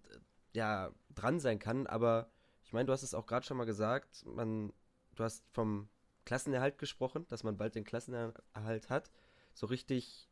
ja 0.53 0.91
dran 1.15 1.39
sein 1.39 1.59
kann, 1.59 1.87
aber 1.87 2.29
ich 2.71 2.73
meine, 2.73 2.85
du 2.85 2.93
hast 2.93 3.03
es 3.03 3.13
auch 3.13 3.25
gerade 3.25 3.45
schon 3.45 3.57
mal 3.57 3.65
gesagt, 3.65 4.25
man, 4.25 4.71
du 5.15 5.25
hast 5.25 5.43
vom 5.51 5.89
Klassenerhalt 6.23 6.77
gesprochen, 6.77 7.25
dass 7.27 7.43
man 7.43 7.57
bald 7.57 7.75
den 7.75 7.83
Klassenerhalt 7.83 8.89
hat. 8.89 9.11
So 9.53 9.67
richtig 9.67 10.29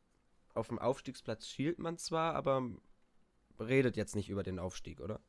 auf 0.54 0.70
dem 0.70 0.80
Aufstiegsplatz 0.80 1.48
schielt 1.48 1.80
man 1.80 1.98
zwar, 1.98 2.36
aber 2.36 2.66
redet 3.60 3.98
jetzt 3.98 4.16
nicht 4.16 4.30
über 4.30 4.42
den 4.42 4.58
Aufstieg, 4.58 5.02
oder? 5.02 5.20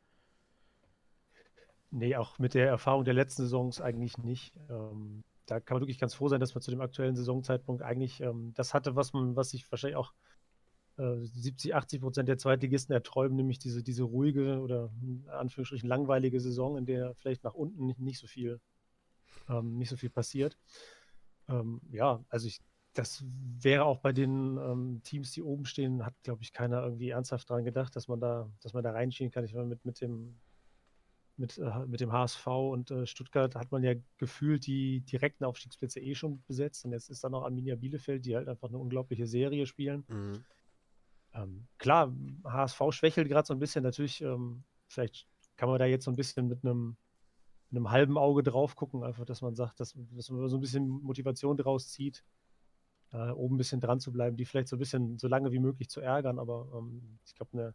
Nee, 1.91 2.15
auch 2.15 2.39
mit 2.39 2.55
der 2.55 2.69
Erfahrung 2.69 3.05
der 3.05 3.15
letzten 3.15 3.43
Saisons 3.43 3.81
eigentlich 3.81 4.17
nicht. 4.17 4.55
Ähm, 4.69 5.25
da 5.47 5.59
kann 5.59 5.75
man 5.75 5.83
wirklich 5.83 5.99
ganz 5.99 6.15
froh 6.15 6.29
sein, 6.29 6.39
dass 6.39 6.55
man 6.55 6.63
zu 6.63 6.71
dem 6.71 6.81
aktuellen 6.81 7.17
Saisonzeitpunkt 7.17 7.83
eigentlich 7.83 8.21
ähm, 8.21 8.53
das 8.55 8.73
hatte, 8.73 8.95
was 8.95 9.13
man, 9.15 9.35
was 9.35 9.51
sich 9.51 9.69
wahrscheinlich 9.73 9.97
auch 9.97 10.15
70, 11.01 11.75
80 11.75 12.01
Prozent 12.01 12.29
der 12.29 12.39
Zweitligisten 12.39 12.93
erträumen, 12.93 13.37
nämlich 13.37 13.59
diese, 13.59 13.83
diese 13.83 14.03
ruhige 14.03 14.61
oder 14.61 14.91
in 15.03 15.29
Anführungsstrichen 15.29 15.89
langweilige 15.89 16.41
Saison, 16.41 16.77
in 16.77 16.87
der 16.87 17.15
vielleicht 17.15 17.45
nach 17.45 17.55
unten 17.55 17.87
nicht, 17.87 18.01
nicht 18.01 18.19
so 18.19 18.27
viel, 18.27 18.61
ähm, 19.49 19.79
nicht 19.79 19.89
so 19.89 19.97
viel 19.97 20.11
passiert. 20.11 20.59
Ähm, 21.49 21.81
ja, 21.91 22.25
also 22.29 22.47
ich, 22.47 22.61
das 22.93 23.25
wäre 23.59 23.85
auch 23.85 23.99
bei 23.99 24.13
den 24.13 24.59
ähm, 24.59 25.01
Teams, 25.05 25.33
die 25.33 25.43
oben 25.43 25.65
stehen, 25.65 26.05
hat, 26.05 26.15
glaube 26.23 26.43
ich, 26.43 26.53
keiner 26.53 26.83
irgendwie 26.83 27.11
ernsthaft 27.11 27.49
daran 27.49 27.65
gedacht, 27.65 27.95
dass 27.97 28.09
man 28.09 28.21
da, 28.21 28.51
dass 28.61 28.75
man 28.75 28.83
da 28.83 28.93
reinschieben 28.93 29.31
kann. 29.31 29.45
Ich 29.45 29.55
meine, 29.55 29.67
mit, 29.67 29.85
mit 29.85 30.01
dem 30.01 30.41
mit, 31.41 31.59
äh, 31.59 31.87
mit 31.87 32.01
dem 32.01 32.13
HSV 32.13 32.47
und 32.47 32.91
äh, 32.91 33.07
Stuttgart 33.07 33.57
hat 33.57 33.73
man 33.73 33.83
ja 33.83 33.95
gefühlt 34.19 34.67
die 34.67 35.01
direkten 35.01 35.45
Aufstiegsplätze 35.45 35.99
eh 35.99 36.15
schon 36.15 36.43
besetzt. 36.47 36.85
Und 36.85 36.93
jetzt 36.93 37.09
ist 37.09 37.25
da 37.25 37.31
noch 37.31 37.45
Arminia 37.45 37.77
Bielefeld, 37.77 38.27
die 38.27 38.37
halt 38.37 38.49
einfach 38.49 38.69
eine 38.69 38.79
unglaubliche 38.79 39.27
Serie 39.27 39.67
spielen. 39.67 40.05
Mhm. 40.09 40.45
Ähm, 41.35 41.67
klar, 41.79 42.13
HSV 42.45 42.81
schwächelt 42.91 43.29
gerade 43.29 43.47
so 43.47 43.55
ein 43.55 43.59
bisschen. 43.59 43.85
Natürlich, 43.85 44.21
ähm, 44.21 44.65
vielleicht 44.89 45.27
kann 45.57 45.69
man 45.69 45.79
da 45.79 45.87
jetzt 45.87 46.05
so 46.05 46.11
ein 46.11 46.17
bisschen 46.17 46.49
mit 46.49 46.65
einem, 46.65 46.97
mit 47.71 47.79
einem 47.79 47.91
halben 47.91 48.19
Auge 48.19 48.43
drauf 48.43 48.77
gucken, 48.77 49.05
einfach, 49.05 49.25
dass 49.25 49.43
man 49.43 49.55
sagt, 49.55 49.81
dass, 49.81 49.95
dass 50.13 50.31
man 50.31 50.49
so 50.49 50.57
ein 50.57 50.61
bisschen 50.61 50.89
Motivation 50.89 51.57
draus 51.57 51.91
zieht, 51.91 52.25
äh, 53.13 53.31
oben 53.31 53.55
ein 53.55 53.59
bisschen 53.59 53.81
dran 53.81 54.01
zu 54.01 54.13
bleiben, 54.13 54.37
die 54.37 54.45
vielleicht 54.45 54.69
so 54.69 54.77
ein 54.77 54.79
bisschen 54.79 55.19
so 55.19 55.29
lange 55.29 55.53
wie 55.53 55.59
möglich 55.59 55.89
zu 55.89 56.01
ärgern. 56.01 56.39
Aber 56.39 56.69
ähm, 56.75 57.19
ich 57.25 57.35
glaube, 57.35 57.53
eine, 57.53 57.75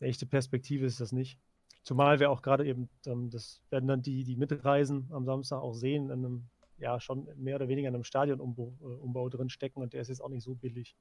eine 0.00 0.08
echte 0.08 0.26
Perspektive 0.26 0.84
ist 0.84 1.00
das 1.00 1.12
nicht. 1.12 1.38
Zumal 1.82 2.18
wir 2.18 2.30
auch 2.30 2.42
gerade 2.42 2.66
eben, 2.66 2.88
ähm, 3.06 3.30
das 3.30 3.62
werden 3.70 3.86
dann 3.86 4.02
die, 4.02 4.24
die 4.24 4.36
mitreisen 4.36 5.08
am 5.12 5.24
Samstag 5.24 5.60
auch 5.60 5.74
sehen, 5.74 6.06
in 6.06 6.24
einem, 6.24 6.48
ja, 6.78 6.98
schon 7.00 7.28
mehr 7.36 7.56
oder 7.56 7.68
weniger 7.68 7.88
in 7.88 7.94
einem 7.94 8.04
Stadionumbau 8.04 9.26
äh, 9.26 9.30
drin 9.30 9.48
stecken 9.48 9.80
und 9.80 9.92
der 9.92 10.02
ist 10.02 10.08
jetzt 10.08 10.20
auch 10.20 10.28
nicht 10.28 10.42
so 10.42 10.54
billig. 10.54 10.96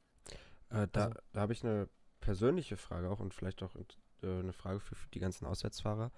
Äh, 0.76 0.88
da 0.92 1.06
also. 1.06 1.20
da 1.34 1.42
habe 1.42 1.54
ich 1.54 1.64
eine 1.64 1.90
persönliche 2.20 2.78
Frage 2.78 3.10
auch 3.10 3.20
und 3.20 3.34
vielleicht 3.34 3.64
auch 3.64 3.76
äh, 3.76 3.86
eine 4.24 4.54
Frage 4.54 4.80
für, 4.80 4.96
für, 4.96 5.10
die 5.10 5.20
ganzen 5.20 5.46
Auswärtsfahrer. 5.46 6.12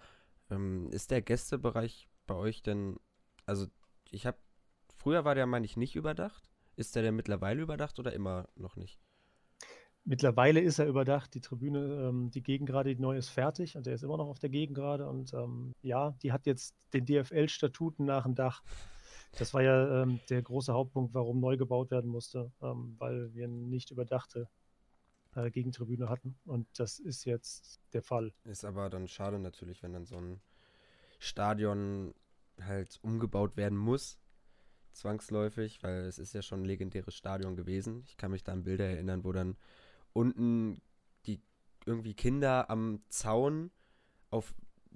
Ähm, 0.50 0.90
ist 0.92 1.12
der 1.12 1.22
Gästebereich 1.22 2.08
bei 2.26 2.36
euch 2.36 2.64
denn, 2.64 2.98
also 3.46 3.68
ich 4.10 4.26
habe, 4.26 4.38
früher 4.96 5.26
war 5.26 5.36
der, 5.36 5.46
meine 5.46 5.66
ich, 5.66 5.78
nicht 5.78 5.96
überdacht. 5.96 6.50
Ist 6.76 6.96
der 6.96 7.04
denn 7.04 7.16
mittlerweile 7.16 7.62
überdacht 7.62 8.00
oder 8.00 8.14
immer 8.14 8.48
noch 8.56 8.76
nicht? 8.76 9.00
Mittlerweile 10.06 10.62
ist 10.62 10.80
er 10.80 10.88
überdacht. 10.88 11.34
Die 11.34 11.42
Tribüne, 11.42 12.08
ähm, 12.08 12.32
die 12.32 12.44
Gegengrade, 12.44 12.96
die 12.96 13.02
neue 13.02 13.18
ist 13.18 13.30
fertig 13.30 13.76
und 13.76 13.86
der 13.86 13.96
ist 13.96 14.04
immer 14.04 14.16
noch 14.16 14.28
auf 14.28 14.40
der 14.40 14.50
Gegengrade. 14.50 15.10
Und 15.10 15.34
ähm, 15.34 15.74
ja, 15.82 16.12
die 16.24 16.32
hat 16.32 16.46
jetzt 16.46 16.76
den 16.94 17.06
DFL-Statuten 17.06 18.06
nach 18.06 18.24
dem 18.24 18.36
Dach. 18.36 18.64
Das 19.34 19.54
war 19.54 19.62
ja 19.62 20.04
ähm, 20.04 20.20
der 20.30 20.42
große 20.42 20.74
Hauptpunkt, 20.74 21.14
warum 21.14 21.40
neu 21.40 21.58
gebaut 21.58 21.92
werden 21.92 22.10
musste, 22.10 22.52
ähm, 22.62 22.96
weil 22.98 23.34
wir 23.34 23.48
nicht 23.48 23.92
überdachte 23.92 24.50
äh, 25.36 25.52
Gegentribüne 25.52 26.10
hatten. 26.10 26.38
Und 26.46 26.68
das 26.80 27.00
ist 27.00 27.26
jetzt 27.26 27.80
der 27.94 28.02
Fall. 28.02 28.34
Ist 28.44 28.66
aber 28.66 28.90
dann 28.90 29.08
schade 29.08 29.40
natürlich, 29.40 29.84
wenn 29.84 29.94
dann 29.94 30.06
so 30.06 30.18
ein 30.18 30.42
Stadion 31.20 32.14
halt 32.60 33.00
umgebaut 33.04 33.56
werden 33.58 33.78
muss, 33.78 34.20
zwangsläufig, 34.94 35.84
weil 35.84 36.06
es 36.06 36.18
ist 36.18 36.34
ja 36.34 36.42
schon 36.42 36.62
ein 36.62 36.66
legendäres 36.66 37.14
Stadion 37.14 37.56
gewesen. 37.56 38.04
Ich 38.08 38.18
kann 38.18 38.32
mich 38.32 38.44
da 38.44 38.54
an 38.54 38.64
Bilder 38.64 38.86
erinnern, 38.86 39.24
wo 39.24 39.32
dann 39.32 39.56
unten 40.14 40.82
die 41.26 41.42
irgendwie 41.86 42.16
Kinder 42.16 42.70
am 42.70 43.02
Zaun 43.10 43.72
auf, 44.30 44.54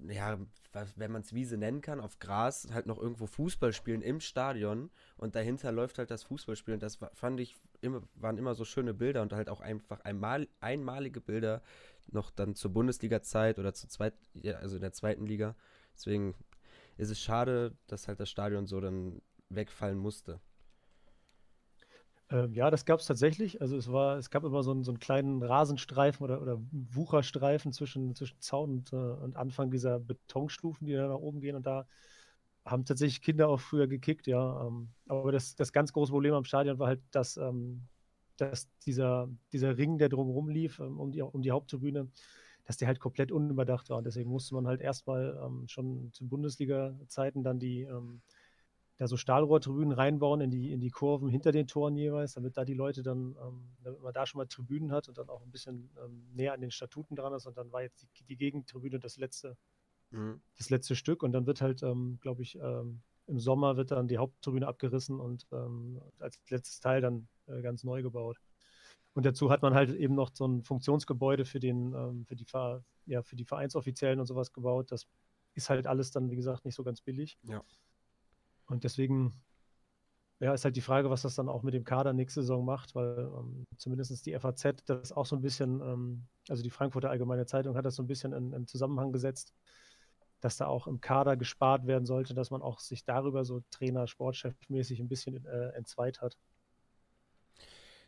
ja, 0.07 0.37
wenn 0.95 1.11
man 1.11 1.21
es 1.21 1.33
Wiese 1.33 1.57
nennen 1.57 1.81
kann, 1.81 1.99
auf 1.99 2.19
Gras 2.19 2.67
halt 2.73 2.85
noch 2.85 2.97
irgendwo 2.97 3.27
Fußball 3.27 3.73
spielen 3.73 4.01
im 4.01 4.19
Stadion 4.19 4.89
und 5.17 5.35
dahinter 5.35 5.71
läuft 5.71 5.97
halt 5.97 6.11
das 6.11 6.23
Fußballspiel 6.23 6.73
und 6.73 6.83
das 6.83 6.99
fand 7.13 7.39
ich 7.39 7.55
immer, 7.81 8.01
waren 8.15 8.37
immer 8.37 8.55
so 8.55 8.65
schöne 8.65 8.93
Bilder 8.93 9.21
und 9.21 9.33
halt 9.33 9.49
auch 9.49 9.61
einfach 9.61 9.99
einmal, 10.01 10.47
einmalige 10.59 11.21
Bilder 11.21 11.61
noch 12.11 12.31
dann 12.31 12.55
zur 12.55 12.71
Bundesliga-Zeit 12.71 13.59
oder 13.59 13.73
zur 13.73 13.89
zweit, 13.89 14.13
ja, 14.33 14.55
also 14.55 14.75
in 14.75 14.81
der 14.81 14.93
zweiten 14.93 15.25
Liga. 15.25 15.55
Deswegen 15.93 16.35
ist 16.97 17.09
es 17.09 17.19
schade, 17.19 17.75
dass 17.87 18.07
halt 18.07 18.19
das 18.19 18.29
Stadion 18.29 18.65
so 18.65 18.79
dann 18.79 19.21
wegfallen 19.49 19.97
musste. 19.97 20.39
Ähm, 22.31 22.53
ja, 22.53 22.71
das 22.71 22.85
gab 22.85 22.99
es 23.01 23.05
tatsächlich. 23.07 23.61
Also 23.61 23.77
es 23.77 23.91
war, 23.91 24.17
es 24.17 24.29
gab 24.29 24.43
immer 24.43 24.63
so 24.63 24.71
einen, 24.71 24.83
so 24.83 24.91
einen 24.91 24.99
kleinen 24.99 25.43
Rasenstreifen 25.43 26.23
oder, 26.23 26.41
oder 26.41 26.59
Wucherstreifen 26.71 27.73
zwischen, 27.73 28.15
zwischen 28.15 28.39
Zaun 28.39 28.71
und, 28.71 28.93
äh, 28.93 28.95
und 28.95 29.35
Anfang 29.35 29.69
dieser 29.71 29.99
Betonstufen, 29.99 30.87
die 30.87 30.93
da 30.93 31.07
nach 31.09 31.15
oben 31.19 31.41
gehen. 31.41 31.55
Und 31.55 31.65
da 31.67 31.87
haben 32.65 32.85
tatsächlich 32.85 33.21
Kinder 33.21 33.49
auch 33.49 33.59
früher 33.59 33.87
gekickt, 33.87 34.27
ja. 34.27 34.65
Ähm, 34.67 34.89
aber 35.07 35.31
das, 35.31 35.55
das 35.55 35.73
ganz 35.73 35.93
große 35.93 36.11
Problem 36.11 36.33
am 36.33 36.45
Stadion 36.45 36.79
war 36.79 36.87
halt, 36.87 37.01
dass, 37.11 37.37
ähm, 37.37 37.89
dass 38.37 38.69
dieser, 38.85 39.29
dieser 39.51 39.77
Ring, 39.77 39.97
der 39.97 40.09
drumherum 40.09 40.49
lief, 40.49 40.79
ähm, 40.79 40.99
um, 40.99 41.11
die, 41.11 41.21
um 41.21 41.41
die 41.41 41.51
Haupttribüne, 41.51 42.09
dass 42.65 42.77
der 42.77 42.87
halt 42.87 42.99
komplett 42.99 43.31
unüberdacht 43.31 43.89
war. 43.89 43.97
Und 43.97 44.05
deswegen 44.05 44.29
musste 44.29 44.55
man 44.55 44.67
halt 44.67 44.81
erstmal 44.81 45.37
ähm, 45.43 45.67
schon 45.67 46.11
zu 46.13 46.27
Bundesliga-Zeiten 46.27 47.43
dann 47.43 47.59
die 47.59 47.81
ähm, 47.83 48.21
da 49.01 49.07
so 49.07 49.17
Stahlrohrtribünen 49.17 49.93
reinbauen 49.93 50.41
in 50.41 50.51
die, 50.51 50.71
in 50.71 50.79
die 50.79 50.91
Kurven 50.91 51.27
hinter 51.27 51.51
den 51.51 51.65
Toren 51.65 51.95
jeweils, 51.95 52.33
damit 52.33 52.55
da 52.55 52.65
die 52.65 52.75
Leute 52.75 53.01
dann, 53.01 53.35
ähm, 53.41 53.71
damit 53.83 53.99
man 53.99 54.13
da 54.13 54.27
schon 54.27 54.37
mal 54.37 54.45
Tribünen 54.45 54.91
hat 54.91 55.09
und 55.09 55.17
dann 55.17 55.27
auch 55.27 55.41
ein 55.41 55.49
bisschen 55.49 55.89
ähm, 56.05 56.27
näher 56.35 56.53
an 56.53 56.61
den 56.61 56.69
Statuten 56.69 57.15
dran 57.15 57.33
ist. 57.33 57.47
Und 57.47 57.57
dann 57.57 57.71
war 57.71 57.81
jetzt 57.81 58.07
die, 58.19 58.23
die 58.25 58.37
Gegentribüne 58.37 58.99
das 58.99 59.17
letzte, 59.17 59.57
mhm. 60.11 60.39
das 60.55 60.69
letzte 60.69 60.95
Stück. 60.95 61.23
Und 61.23 61.31
dann 61.31 61.47
wird 61.47 61.61
halt, 61.61 61.81
ähm, 61.81 62.19
glaube 62.21 62.43
ich, 62.43 62.59
ähm, 62.59 63.01
im 63.25 63.39
Sommer 63.39 63.75
wird 63.75 63.89
dann 63.89 64.07
die 64.07 64.19
Haupttribüne 64.19 64.67
abgerissen 64.67 65.19
und 65.19 65.47
ähm, 65.51 65.99
als 66.19 66.39
letztes 66.51 66.79
Teil 66.79 67.01
dann 67.01 67.27
äh, 67.47 67.63
ganz 67.63 67.83
neu 67.83 68.03
gebaut. 68.03 68.37
Und 69.15 69.25
dazu 69.25 69.49
hat 69.49 69.63
man 69.63 69.73
halt 69.73 69.95
eben 69.95 70.13
noch 70.13 70.29
so 70.31 70.45
ein 70.47 70.61
Funktionsgebäude 70.61 71.45
für 71.45 71.59
den, 71.59 71.95
ähm, 71.95 72.25
für 72.27 72.35
die, 72.35 72.45
ja, 73.07 73.23
für 73.23 73.35
die 73.35 73.45
Vereinsoffiziellen 73.45 74.19
und 74.19 74.27
sowas 74.27 74.53
gebaut. 74.53 74.91
Das 74.91 75.07
ist 75.55 75.71
halt 75.71 75.87
alles 75.87 76.11
dann, 76.11 76.29
wie 76.29 76.35
gesagt, 76.35 76.65
nicht 76.65 76.75
so 76.75 76.83
ganz 76.83 77.01
billig. 77.01 77.39
Ja. 77.41 77.63
Und 78.71 78.83
deswegen 78.83 79.33
ja, 80.41 80.53
ist 80.53 80.65
halt 80.65 80.75
die 80.75 80.81
Frage, 80.81 81.11
was 81.11 81.21
das 81.21 81.35
dann 81.35 81.49
auch 81.49 81.61
mit 81.61 81.75
dem 81.75 81.83
Kader 81.83 82.13
nächste 82.13 82.41
Saison 82.41 82.65
macht, 82.65 82.95
weil 82.95 83.19
ähm, 83.19 83.67
zumindest 83.77 84.25
die 84.25 84.37
FAZ 84.37 84.83
das 84.87 85.11
auch 85.11 85.27
so 85.27 85.35
ein 85.35 85.41
bisschen, 85.41 85.81
ähm, 85.81 86.25
also 86.49 86.63
die 86.63 86.71
Frankfurter 86.71 87.11
Allgemeine 87.11 87.45
Zeitung 87.45 87.77
hat 87.77 87.85
das 87.85 87.95
so 87.95 88.01
ein 88.01 88.07
bisschen 88.07 88.33
in, 88.33 88.51
in, 88.51 88.65
Zusammenhang 88.65 89.11
gesetzt, 89.11 89.53
dass 90.39 90.57
da 90.57 90.65
auch 90.65 90.87
im 90.87 90.99
Kader 90.99 91.37
gespart 91.37 91.85
werden 91.85 92.07
sollte, 92.07 92.33
dass 92.33 92.49
man 92.49 92.63
auch 92.63 92.79
sich 92.79 93.05
darüber 93.05 93.45
so 93.45 93.61
Trainer, 93.69 94.07
Sportchef-mäßig 94.07 94.99
ein 94.99 95.07
bisschen 95.07 95.45
äh, 95.45 95.69
entzweit 95.73 96.21
hat. 96.21 96.39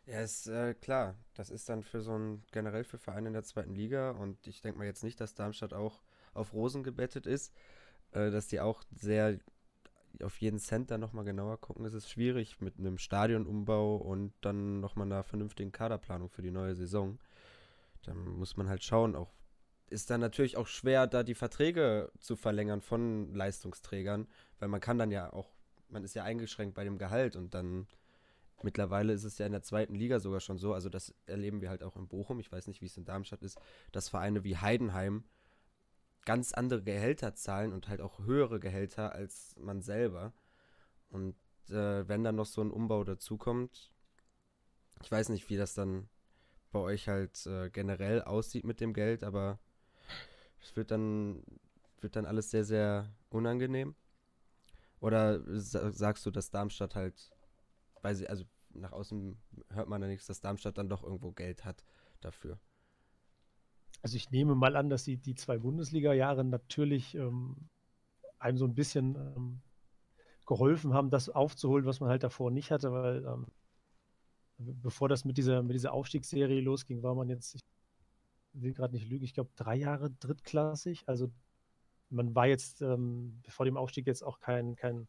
Ja, 0.07 0.21
ist 0.21 0.47
äh, 0.47 0.73
klar. 0.73 1.15
Das 1.35 1.51
ist 1.51 1.69
dann 1.69 1.83
für 1.83 2.01
so 2.01 2.17
ein, 2.17 2.43
generell 2.51 2.83
für 2.83 2.97
Vereine 2.97 3.27
in 3.27 3.33
der 3.33 3.43
zweiten 3.43 3.75
Liga 3.75 4.09
und 4.09 4.47
ich 4.47 4.61
denke 4.61 4.79
mal 4.79 4.85
jetzt 4.85 5.03
nicht, 5.03 5.21
dass 5.21 5.35
Darmstadt 5.35 5.73
auch 5.73 6.01
auf 6.33 6.53
Rosen 6.53 6.83
gebettet 6.83 7.27
ist, 7.27 7.53
äh, 8.11 8.31
dass 8.31 8.47
die 8.47 8.59
auch 8.59 8.83
sehr 8.91 9.37
auf 10.21 10.39
jeden 10.39 10.59
Cent 10.59 10.91
dann 10.91 11.01
nochmal 11.01 11.25
genauer 11.25 11.59
gucken. 11.59 11.85
Es 11.85 11.93
ist 11.93 12.09
schwierig 12.09 12.61
mit 12.61 12.77
einem 12.77 12.97
Stadionumbau 12.97 13.95
und 13.95 14.33
dann 14.41 14.79
nochmal 14.79 15.07
einer 15.07 15.23
vernünftigen 15.23 15.71
Kaderplanung 15.71 16.29
für 16.29 16.41
die 16.41 16.51
neue 16.51 16.75
Saison. 16.75 17.19
Dann 18.03 18.17
muss 18.17 18.57
man 18.57 18.67
halt 18.67 18.83
schauen, 18.83 19.15
auch 19.15 19.31
ist 19.89 20.09
dann 20.09 20.21
natürlich 20.21 20.57
auch 20.57 20.67
schwer, 20.67 21.07
da 21.07 21.23
die 21.23 21.35
Verträge 21.35 22.11
zu 22.19 22.35
verlängern 22.35 22.81
von 22.81 23.33
Leistungsträgern, 23.33 24.27
weil 24.59 24.67
man 24.67 24.81
kann 24.81 24.97
dann 24.97 25.11
ja 25.11 25.31
auch, 25.31 25.53
man 25.89 26.03
ist 26.03 26.15
ja 26.15 26.23
eingeschränkt 26.23 26.73
bei 26.73 26.83
dem 26.83 26.97
Gehalt 26.97 27.35
und 27.35 27.53
dann 27.53 27.87
mittlerweile 28.63 29.13
ist 29.13 29.23
es 29.23 29.37
ja 29.37 29.45
in 29.45 29.51
der 29.51 29.61
zweiten 29.61 29.93
Liga 29.93 30.19
sogar 30.19 30.39
schon 30.39 30.57
so, 30.57 30.73
also 30.73 30.89
das 30.89 31.13
erleben 31.27 31.61
wir 31.61 31.69
halt 31.69 31.83
auch 31.83 31.95
in 31.95 32.07
Bochum, 32.07 32.39
ich 32.39 32.51
weiß 32.51 32.67
nicht, 32.67 32.81
wie 32.81 32.87
es 32.87 32.97
in 32.97 33.05
Darmstadt 33.05 33.43
ist, 33.43 33.59
dass 33.91 34.09
Vereine 34.09 34.43
wie 34.43 34.57
Heidenheim 34.57 35.23
ganz 36.25 36.53
andere 36.53 36.83
Gehälter 36.83 37.35
zahlen 37.35 37.73
und 37.73 37.87
halt 37.87 38.01
auch 38.01 38.19
höhere 38.19 38.59
Gehälter 38.59 39.13
als 39.13 39.55
man 39.57 39.81
selber. 39.81 40.33
Und 41.09 41.35
äh, 41.69 42.07
wenn 42.07 42.23
dann 42.23 42.35
noch 42.35 42.45
so 42.45 42.61
ein 42.61 42.71
Umbau 42.71 43.03
dazukommt, 43.03 43.91
ich 45.01 45.11
weiß 45.11 45.29
nicht, 45.29 45.49
wie 45.49 45.57
das 45.57 45.73
dann 45.73 46.09
bei 46.71 46.79
euch 46.79 47.07
halt 47.07 47.45
äh, 47.45 47.69
generell 47.69 48.21
aussieht 48.21 48.63
mit 48.63 48.79
dem 48.79 48.93
Geld, 48.93 49.23
aber 49.23 49.59
es 50.61 50.75
wird 50.75 50.91
dann, 50.91 51.43
wird 52.01 52.15
dann 52.15 52.25
alles 52.25 52.49
sehr, 52.51 52.63
sehr 52.63 53.13
unangenehm. 53.29 53.95
Oder 54.99 55.41
sagst 55.45 56.25
du, 56.25 56.31
dass 56.31 56.49
Darmstadt 56.49 56.95
halt, 56.95 57.31
weil 58.01 58.15
sie, 58.15 58.27
also 58.29 58.45
nach 58.69 58.93
außen 58.93 59.37
hört 59.69 59.89
man 59.89 60.01
ja 60.01 60.07
nichts, 60.07 60.27
dass 60.27 60.39
Darmstadt 60.39 60.77
dann 60.77 60.89
doch 60.89 61.03
irgendwo 61.03 61.31
Geld 61.31 61.65
hat 61.65 61.83
dafür? 62.21 62.57
Also 64.03 64.17
ich 64.17 64.31
nehme 64.31 64.53
mal 64.53 64.75
an, 64.75 64.89
dass 64.89 65.05
die, 65.05 65.17
die 65.17 65.33
zwei 65.33 65.57
Bundesliga-Jahre 65.57 66.43
natürlich 66.43 67.15
ähm, 67.15 67.55
einem 68.37 68.57
so 68.57 68.65
ein 68.65 68.75
bisschen 68.75 69.15
ähm, 69.15 69.61
geholfen 70.45 70.93
haben, 70.93 71.09
das 71.09 71.29
aufzuholen, 71.29 71.85
was 71.85 72.01
man 72.01 72.09
halt 72.09 72.23
davor 72.23 72.51
nicht 72.51 72.69
hatte, 72.69 72.91
weil 72.91 73.25
ähm, 73.25 73.47
bevor 74.57 75.07
das 75.07 75.23
mit 75.23 75.37
dieser, 75.37 75.63
mit 75.63 75.75
dieser 75.75 75.93
Aufstiegsserie 75.93 76.59
losging, 76.59 77.01
war 77.01 77.15
man 77.15 77.29
jetzt, 77.29 77.55
ich 77.55 77.61
will 78.51 78.73
gerade 78.73 78.93
nicht 78.93 79.07
lügen, 79.07 79.23
ich 79.23 79.33
glaube 79.33 79.51
drei 79.55 79.75
Jahre 79.75 80.11
drittklassig. 80.11 81.03
Also 81.07 81.31
man 82.09 82.35
war 82.35 82.47
jetzt 82.47 82.81
ähm, 82.81 83.41
vor 83.47 83.65
dem 83.65 83.77
Aufstieg 83.77 84.05
jetzt 84.05 84.21
auch 84.21 84.41
kein, 84.41 84.75
kein 84.75 85.07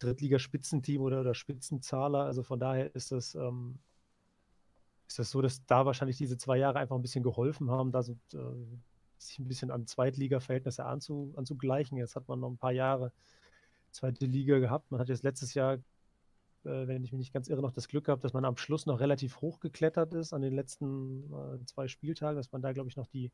Drittligaspitzenteam 0.00 1.00
oder, 1.00 1.20
oder 1.20 1.34
Spitzenzahler. 1.34 2.24
Also 2.24 2.42
von 2.42 2.58
daher 2.58 2.92
ist 2.96 3.12
das, 3.12 3.36
ähm, 3.36 3.78
ist 5.08 5.18
das 5.18 5.30
so, 5.30 5.40
dass 5.42 5.64
da 5.66 5.86
wahrscheinlich 5.86 6.16
diese 6.16 6.36
zwei 6.36 6.58
Jahre 6.58 6.78
einfach 6.78 6.96
ein 6.96 7.02
bisschen 7.02 7.22
geholfen 7.24 7.70
haben, 7.70 7.92
da 7.92 8.02
so, 8.02 8.12
äh, 8.34 8.38
sich 9.18 9.38
ein 9.38 9.48
bisschen 9.48 9.70
an 9.70 9.86
Zweitliga-Verhältnisse 9.86 10.84
anzu, 10.84 11.32
anzugleichen. 11.36 11.96
Jetzt 11.98 12.16
hat 12.16 12.28
man 12.28 12.40
noch 12.40 12.50
ein 12.50 12.58
paar 12.58 12.72
Jahre 12.72 13.12
zweite 13.90 14.26
Liga 14.26 14.58
gehabt. 14.58 14.90
Man 14.90 15.00
hat 15.00 15.08
jetzt 15.08 15.22
letztes 15.22 15.54
Jahr, 15.54 15.74
äh, 15.74 15.80
wenn 16.64 17.04
ich 17.04 17.12
mich 17.12 17.18
nicht 17.18 17.32
ganz 17.32 17.48
irre, 17.48 17.62
noch 17.62 17.72
das 17.72 17.88
Glück 17.88 18.04
gehabt, 18.04 18.24
dass 18.24 18.34
man 18.34 18.44
am 18.44 18.56
Schluss 18.56 18.86
noch 18.86 19.00
relativ 19.00 19.40
hoch 19.40 19.60
geklettert 19.60 20.12
ist 20.14 20.32
an 20.32 20.42
den 20.42 20.54
letzten 20.54 21.32
äh, 21.32 21.64
zwei 21.64 21.88
Spieltagen, 21.88 22.36
dass 22.36 22.52
man 22.52 22.62
da, 22.62 22.72
glaube 22.72 22.88
ich, 22.90 22.96
noch 22.96 23.06
die 23.06 23.30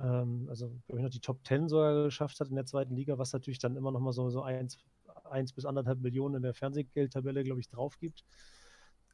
ähm, 0.00 0.46
also 0.48 0.68
glaube 0.86 0.98
ich 1.00 1.04
noch 1.04 1.10
die 1.10 1.20
Top 1.20 1.46
10 1.46 1.68
sogar 1.68 2.04
geschafft 2.04 2.40
hat 2.40 2.48
in 2.48 2.56
der 2.56 2.66
zweiten 2.66 2.94
Liga, 2.94 3.18
was 3.18 3.32
natürlich 3.32 3.58
dann 3.58 3.76
immer 3.76 3.92
noch 3.92 4.00
mal 4.00 4.12
so, 4.12 4.30
so 4.30 4.42
eins, 4.42 4.78
eins 5.24 5.52
bis 5.52 5.64
anderthalb 5.64 6.00
Millionen 6.00 6.36
in 6.36 6.42
der 6.42 6.54
Fernsehgeldtabelle, 6.54 7.44
glaube 7.44 7.60
ich, 7.60 7.68
drauf 7.68 7.98
gibt. 7.98 8.24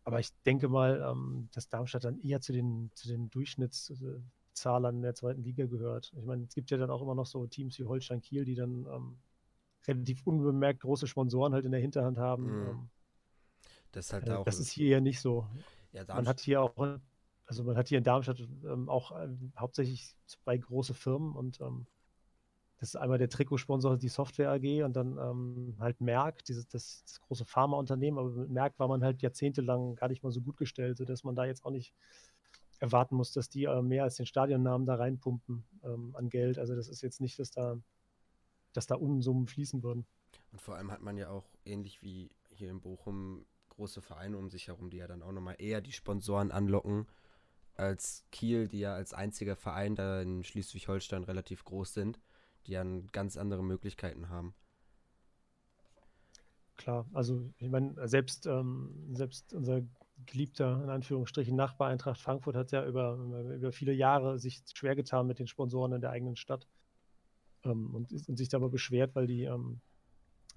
Aber 0.08 0.20
ich 0.20 0.30
denke 0.46 0.68
mal, 0.68 1.06
ähm, 1.06 1.48
dass 1.52 1.68
Darmstadt 1.68 2.04
dann 2.04 2.18
eher 2.18 2.40
zu 2.40 2.52
den, 2.52 2.90
zu 2.94 3.08
den 3.08 3.28
Durchschnittszahlern 3.28 5.02
der 5.02 5.14
zweiten 5.14 5.42
Liga 5.42 5.66
gehört. 5.66 6.12
Ich 6.16 6.24
meine, 6.24 6.44
es 6.44 6.54
gibt 6.54 6.70
ja 6.70 6.78
dann 6.78 6.90
auch 6.90 7.02
immer 7.02 7.14
noch 7.14 7.26
so 7.26 7.46
Teams 7.46 7.78
wie 7.78 7.84
Holstein 7.84 8.22
Kiel, 8.22 8.44
die 8.44 8.54
dann 8.54 8.86
ähm, 8.86 9.18
relativ 9.86 10.26
unbemerkt 10.26 10.80
große 10.80 11.06
Sponsoren 11.06 11.52
halt 11.52 11.66
in 11.66 11.72
der 11.72 11.80
Hinterhand 11.80 12.16
haben. 12.16 12.44
Mhm. 12.44 12.68
Ähm, 12.68 12.88
das 13.92 14.06
ist 14.06 14.12
halt 14.14 14.28
äh, 14.28 14.32
auch. 14.32 14.44
Das 14.44 14.58
ist 14.58 14.70
hier 14.70 14.88
ja 14.88 15.00
nicht 15.00 15.20
so. 15.20 15.46
Ja, 15.92 16.04
Man 16.06 16.26
hat 16.26 16.40
hier 16.40 16.62
auch 16.62 16.98
also 17.48 17.64
man 17.64 17.76
hat 17.76 17.88
hier 17.88 17.98
in 17.98 18.04
Darmstadt 18.04 18.40
ähm, 18.40 18.88
auch 18.88 19.18
ähm, 19.18 19.52
hauptsächlich 19.58 20.14
zwei 20.26 20.58
große 20.58 20.92
Firmen 20.92 21.34
und 21.34 21.60
ähm, 21.60 21.86
das 22.78 22.90
ist 22.90 22.96
einmal 22.96 23.18
der 23.18 23.28
Trikotsponsor, 23.28 23.96
die 23.96 24.08
Software 24.08 24.52
AG 24.52 24.84
und 24.84 24.94
dann 24.94 25.18
ähm, 25.18 25.76
halt 25.80 26.00
Merck, 26.00 26.44
dieses, 26.44 26.68
das, 26.68 27.02
das 27.04 27.20
große 27.20 27.44
Pharmaunternehmen. 27.44 28.18
Aber 28.18 28.30
mit 28.30 28.50
Merck 28.50 28.78
war 28.78 28.86
man 28.86 29.02
halt 29.02 29.20
jahrzehntelang 29.20 29.96
gar 29.96 30.08
nicht 30.08 30.22
mal 30.22 30.30
so 30.30 30.40
gut 30.40 30.56
gestellt, 30.56 30.96
sodass 30.96 31.24
man 31.24 31.34
da 31.34 31.44
jetzt 31.44 31.64
auch 31.64 31.72
nicht 31.72 31.92
erwarten 32.78 33.16
muss, 33.16 33.32
dass 33.32 33.48
die 33.48 33.64
äh, 33.64 33.82
mehr 33.82 34.04
als 34.04 34.16
den 34.16 34.26
Stadionnamen 34.26 34.86
da 34.86 34.94
reinpumpen 34.94 35.64
ähm, 35.82 36.14
an 36.14 36.28
Geld. 36.28 36.58
Also 36.58 36.76
das 36.76 36.88
ist 36.88 37.02
jetzt 37.02 37.20
nicht, 37.20 37.38
dass 37.40 37.50
da, 37.50 37.76
dass 38.72 38.86
da 38.86 38.94
Unsummen 38.94 39.48
fließen 39.48 39.82
würden. 39.82 40.06
Und 40.52 40.60
vor 40.60 40.76
allem 40.76 40.92
hat 40.92 41.02
man 41.02 41.16
ja 41.16 41.30
auch 41.30 41.50
ähnlich 41.64 42.00
wie 42.02 42.30
hier 42.50 42.70
in 42.70 42.80
Bochum 42.80 43.44
große 43.70 44.02
Vereine 44.02 44.38
um 44.38 44.50
sich 44.50 44.68
herum, 44.68 44.90
die 44.90 44.98
ja 44.98 45.08
dann 45.08 45.22
auch 45.22 45.32
nochmal 45.32 45.56
eher 45.58 45.80
die 45.80 45.92
Sponsoren 45.92 46.52
anlocken 46.52 47.06
als 47.74 48.24
Kiel, 48.32 48.68
die 48.68 48.80
ja 48.80 48.94
als 48.94 49.14
einziger 49.14 49.56
Verein 49.56 49.94
da 49.94 50.20
in 50.20 50.42
Schleswig-Holstein 50.42 51.24
relativ 51.24 51.64
groß 51.64 51.94
sind, 51.94 52.18
die 52.66 52.72
ja 52.72 52.84
ganz 53.12 53.36
andere 53.36 53.62
Möglichkeiten 53.62 54.28
haben. 54.28 54.54
Klar, 56.76 57.06
also 57.12 57.50
ich 57.58 57.68
meine, 57.68 58.06
selbst, 58.06 58.46
ähm, 58.46 59.08
selbst 59.12 59.52
unser 59.52 59.82
geliebter, 60.26 60.82
in 60.82 60.90
Anführungsstrichen, 60.90 61.56
Nachbar 61.56 61.88
Eintracht 61.88 62.20
Frankfurt 62.20 62.56
hat 62.56 62.72
ja 62.72 62.84
über, 62.84 63.16
über 63.54 63.72
viele 63.72 63.92
Jahre 63.92 64.38
sich 64.38 64.62
schwer 64.72 64.96
getan 64.96 65.26
mit 65.26 65.38
den 65.38 65.46
Sponsoren 65.46 65.92
in 65.92 66.00
der 66.00 66.10
eigenen 66.10 66.36
Stadt 66.36 66.66
ähm, 67.64 67.94
und, 67.94 68.12
und, 68.12 68.36
sich 68.36 68.48
dabei 68.48 68.68
beschwert, 68.68 69.14
weil 69.14 69.26
die, 69.26 69.44
ähm, 69.44 69.80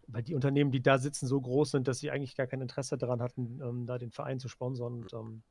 weil 0.07 0.23
die 0.23 0.35
Unternehmen, 0.35 0.71
die 0.71 0.81
da 0.81 0.97
sitzen, 0.97 1.27
so 1.27 1.39
groß 1.39 1.71
sind, 1.71 1.87
dass 1.87 1.99
sie 1.99 2.11
eigentlich 2.11 2.35
gar 2.35 2.47
kein 2.47 2.61
Interesse 2.61 2.97
daran 2.97 3.21
hatten, 3.21 3.59
ähm, 3.61 3.85
da 3.85 3.97
den 3.97 4.11
Verein 4.11 4.39
zu 4.39 4.47
sponsern. 4.47 5.03
Und 5.03 5.13
ähm, 5.13 5.43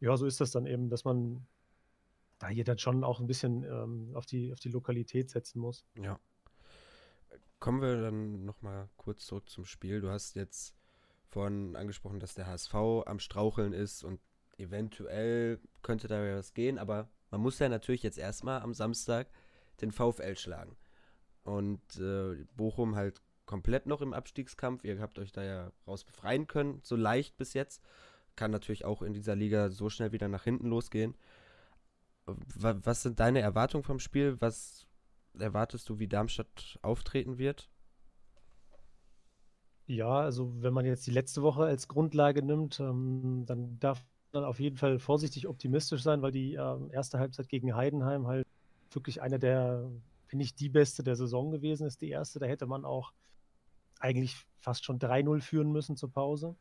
ja, 0.00 0.16
so 0.16 0.26
ist 0.26 0.40
das 0.40 0.50
dann 0.50 0.66
eben, 0.66 0.88
dass 0.88 1.04
man 1.04 1.46
da 2.40 2.48
hier 2.48 2.64
dann 2.64 2.78
schon 2.78 3.04
auch 3.04 3.20
ein 3.20 3.26
bisschen 3.26 3.62
ähm, 3.62 4.10
auf, 4.14 4.26
die, 4.26 4.52
auf 4.52 4.58
die 4.58 4.70
Lokalität 4.70 5.30
setzen 5.30 5.60
muss. 5.60 5.86
Ja. 5.94 6.18
Kommen 7.60 7.82
wir 7.82 8.00
dann 8.00 8.44
nochmal 8.44 8.88
kurz 8.96 9.26
zurück 9.26 9.48
zum 9.48 9.66
Spiel. 9.66 10.00
Du 10.00 10.10
hast 10.10 10.34
jetzt 10.34 10.74
vorhin 11.28 11.76
angesprochen, 11.76 12.18
dass 12.18 12.34
der 12.34 12.46
HSV 12.46 12.74
am 13.06 13.20
Straucheln 13.20 13.72
ist 13.72 14.02
und 14.02 14.20
eventuell 14.56 15.60
könnte 15.82 16.08
da 16.08 16.20
was 16.36 16.54
gehen, 16.54 16.78
aber 16.78 17.08
man 17.30 17.40
muss 17.40 17.58
ja 17.58 17.68
natürlich 17.68 18.02
jetzt 18.02 18.18
erstmal 18.18 18.62
am 18.62 18.74
Samstag 18.74 19.28
den 19.82 19.92
VfL 19.92 20.36
schlagen. 20.36 20.76
Und 21.44 21.96
äh, 21.98 22.44
Bochum 22.56 22.96
halt 22.96 23.22
komplett 23.46 23.86
noch 23.86 24.00
im 24.00 24.12
Abstiegskampf. 24.12 24.84
Ihr 24.84 25.00
habt 25.00 25.18
euch 25.18 25.32
da 25.32 25.44
ja 25.44 25.72
raus 25.86 26.04
befreien 26.04 26.46
können, 26.46 26.80
so 26.82 26.96
leicht 26.96 27.36
bis 27.36 27.54
jetzt 27.54 27.82
kann 28.36 28.50
natürlich 28.50 28.86
auch 28.86 29.02
in 29.02 29.12
dieser 29.12 29.36
Liga 29.36 29.70
so 29.70 29.90
schnell 29.90 30.12
wieder 30.12 30.28
nach 30.28 30.44
hinten 30.44 30.68
losgehen. 30.68 31.14
Was 32.26 33.02
sind 33.02 33.18
deine 33.18 33.40
Erwartungen 33.40 33.84
vom 33.84 33.98
Spiel? 33.98 34.40
Was 34.40 34.86
erwartest 35.38 35.88
du, 35.88 35.98
wie 35.98 36.08
Darmstadt 36.08 36.78
auftreten 36.82 37.38
wird? 37.38 37.70
Ja, 39.86 40.20
also 40.20 40.52
wenn 40.62 40.72
man 40.72 40.84
jetzt 40.86 41.06
die 41.06 41.10
letzte 41.10 41.42
Woche 41.42 41.64
als 41.64 41.88
Grundlage 41.88 42.44
nimmt, 42.44 42.78
ähm, 42.78 43.44
dann 43.46 43.80
darf 43.80 44.04
man 44.32 44.44
auf 44.44 44.60
jeden 44.60 44.76
Fall 44.76 45.00
vorsichtig 45.00 45.48
optimistisch 45.48 46.02
sein, 46.02 46.22
weil 46.22 46.30
die 46.30 46.54
äh, 46.54 46.92
erste 46.92 47.18
Halbzeit 47.18 47.48
gegen 47.48 47.74
Heidenheim 47.74 48.28
halt 48.28 48.46
wirklich 48.92 49.20
eine 49.20 49.40
der, 49.40 49.90
finde 50.26 50.44
ich, 50.44 50.54
die 50.54 50.68
beste 50.68 51.02
der 51.02 51.16
Saison 51.16 51.50
gewesen 51.50 51.86
ist, 51.86 52.00
die 52.02 52.10
erste. 52.10 52.38
Da 52.38 52.46
hätte 52.46 52.66
man 52.66 52.84
auch 52.84 53.12
eigentlich 53.98 54.36
fast 54.60 54.84
schon 54.84 54.98
3-0 54.98 55.40
führen 55.40 55.72
müssen 55.72 55.96
zur 55.96 56.12
Pause. 56.12 56.54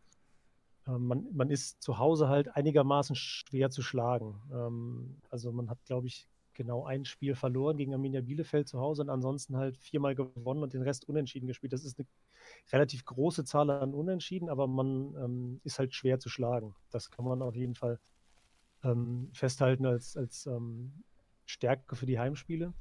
Ähm, 0.89 1.07
man, 1.07 1.27
man 1.33 1.49
ist 1.49 1.81
zu 1.81 1.97
Hause 1.99 2.27
halt 2.27 2.55
einigermaßen 2.55 3.15
schwer 3.15 3.69
zu 3.69 3.81
schlagen. 3.81 4.41
Ähm, 4.51 5.21
also 5.29 5.51
man 5.51 5.69
hat, 5.69 5.83
glaube 5.85 6.07
ich, 6.07 6.27
genau 6.53 6.85
ein 6.85 7.05
Spiel 7.05 7.35
verloren 7.35 7.77
gegen 7.77 7.93
Arminia 7.93 8.21
Bielefeld 8.21 8.67
zu 8.67 8.79
Hause 8.79 9.03
und 9.03 9.09
ansonsten 9.09 9.55
halt 9.55 9.77
viermal 9.77 10.15
gewonnen 10.15 10.63
und 10.63 10.73
den 10.73 10.81
Rest 10.81 11.07
unentschieden 11.07 11.47
gespielt. 11.47 11.71
Das 11.71 11.85
ist 11.85 11.99
eine 11.99 12.07
relativ 12.73 13.05
große 13.05 13.45
Zahl 13.45 13.69
an 13.69 13.93
Unentschieden, 13.93 14.49
aber 14.49 14.67
man 14.67 15.15
ähm, 15.15 15.61
ist 15.63 15.79
halt 15.79 15.93
schwer 15.93 16.19
zu 16.19 16.27
schlagen. 16.27 16.75
Das 16.89 17.11
kann 17.11 17.23
man 17.25 17.41
auf 17.41 17.55
jeden 17.55 17.75
Fall 17.75 17.99
festhalten 19.33 19.85
als, 19.85 20.15
als 20.15 20.49
Stärke 21.45 21.97
für 21.97 22.05
die 22.05 22.17
Heimspiele. 22.17 22.73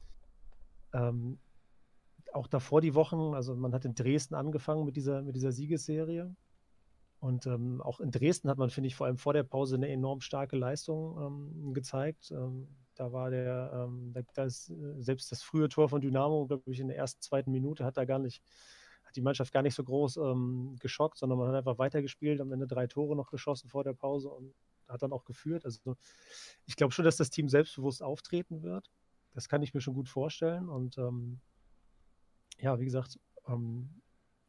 Auch 2.33 2.47
davor 2.47 2.81
die 2.81 2.95
Wochen, 2.95 3.35
also 3.35 3.57
man 3.57 3.75
hat 3.75 3.85
in 3.85 3.97
Dresden 3.97 4.37
angefangen 4.37 4.85
mit 4.85 4.95
dieser, 4.95 5.23
mit 5.23 5.35
dieser 5.35 5.51
Siegesserie. 5.51 6.37
Und 7.21 7.47
ähm, 7.47 7.81
auch 7.81 8.01
in 8.01 8.11
Dresden 8.11 8.49
hat 8.49 8.59
man, 8.59 8.71
finde 8.71 8.87
ich, 8.87 8.95
vor 8.95 9.07
allem 9.07 9.19
vor 9.19 9.33
der 9.33 9.43
Pause 9.43 9.75
eine 9.75 9.89
enorm 9.89 10.21
starke 10.21 10.57
Leistung 10.57 11.19
ähm, 11.19 11.75
gezeigt. 11.75 12.31
Ähm, 12.31 12.69
da 12.95 13.13
war 13.13 13.31
der, 13.31 13.71
ähm, 13.75 14.15
da, 14.35 14.45
ist, 14.45 14.71
äh, 14.71 15.01
selbst 15.01 15.33
das 15.33 15.43
frühe 15.43 15.69
Tor 15.69 15.89
von 15.89 16.01
Dynamo, 16.01 16.47
glaube 16.47 16.71
ich, 16.71 16.81
in 16.81 16.89
der 16.89 16.97
ersten, 16.97 17.21
zweiten 17.21 17.51
Minute 17.51 17.85
hat 17.85 17.97
da 17.97 18.05
gar 18.05 18.19
nicht, 18.19 18.43
hat 19.05 19.17
die 19.17 19.21
Mannschaft 19.21 19.53
gar 19.53 19.63
nicht 19.63 19.75
so 19.75 19.83
groß 19.83 20.17
ähm, 20.19 20.77
geschockt, 20.79 21.19
sondern 21.19 21.39
man 21.39 21.49
hat 21.49 21.57
einfach 21.57 21.79
weitergespielt, 21.79 22.41
am 22.41 22.53
Ende 22.53 22.67
drei 22.67 22.87
Tore 22.87 23.17
noch 23.17 23.31
geschossen 23.31 23.69
vor 23.69 23.83
der 23.83 23.95
Pause 23.95 24.29
und 24.29 24.55
hat 24.89 25.03
dann 25.03 25.13
auch 25.13 25.25
geführt. 25.25 25.65
Also 25.65 25.97
ich 26.67 26.77
glaube 26.77 26.93
schon, 26.93 27.05
dass 27.05 27.17
das 27.17 27.31
Team 27.31 27.49
selbstbewusst 27.49 28.03
auftreten 28.03 28.63
wird. 28.63 28.91
Das 29.35 29.49
kann 29.49 29.63
ich 29.63 29.75
mir 29.75 29.81
schon 29.81 29.95
gut 29.95 30.09
vorstellen. 30.09 30.69
Und 30.69 30.99
ähm, 30.99 31.41
ja, 32.59 32.79
wie 32.81 32.85
gesagt, 32.85 33.19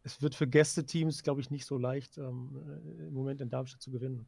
es 0.04 0.22
wird 0.22 0.36
für 0.36 0.48
Gästeteams, 0.48 1.24
glaube 1.24 1.42
ich, 1.42 1.50
nicht 1.50 1.66
so 1.66 1.78
leicht, 1.78 2.18
ähm, 2.18 2.56
äh, 3.00 3.08
im 3.08 3.14
Moment 3.14 3.42
in 3.42 3.50
Darmstadt 3.50 3.82
zu 3.82 3.92
gewinnen. 3.92 4.28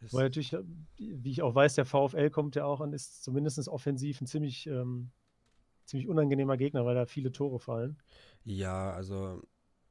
Das 0.00 0.12
Weil 0.12 0.24
natürlich, 0.24 0.52
äh, 0.52 0.62
wie 0.96 1.30
ich 1.30 1.42
auch 1.42 1.54
weiß, 1.54 1.74
der 1.74 1.84
VfL 1.84 2.30
kommt 2.30 2.56
ja 2.56 2.64
auch 2.64 2.80
an, 2.80 2.92
ist 2.92 3.22
zumindest 3.24 3.68
offensiv 3.68 4.20
ein 4.20 4.26
ziemlich, 4.26 4.66
ähm, 4.66 5.10
ziemlich 5.84 6.08
unangenehmer 6.08 6.56
Gegner, 6.56 6.84
weil 6.84 6.94
da 6.94 7.06
viele 7.06 7.32
Tore 7.32 7.58
fallen. 7.58 7.98
Ja, 8.44 8.92
also 8.92 9.42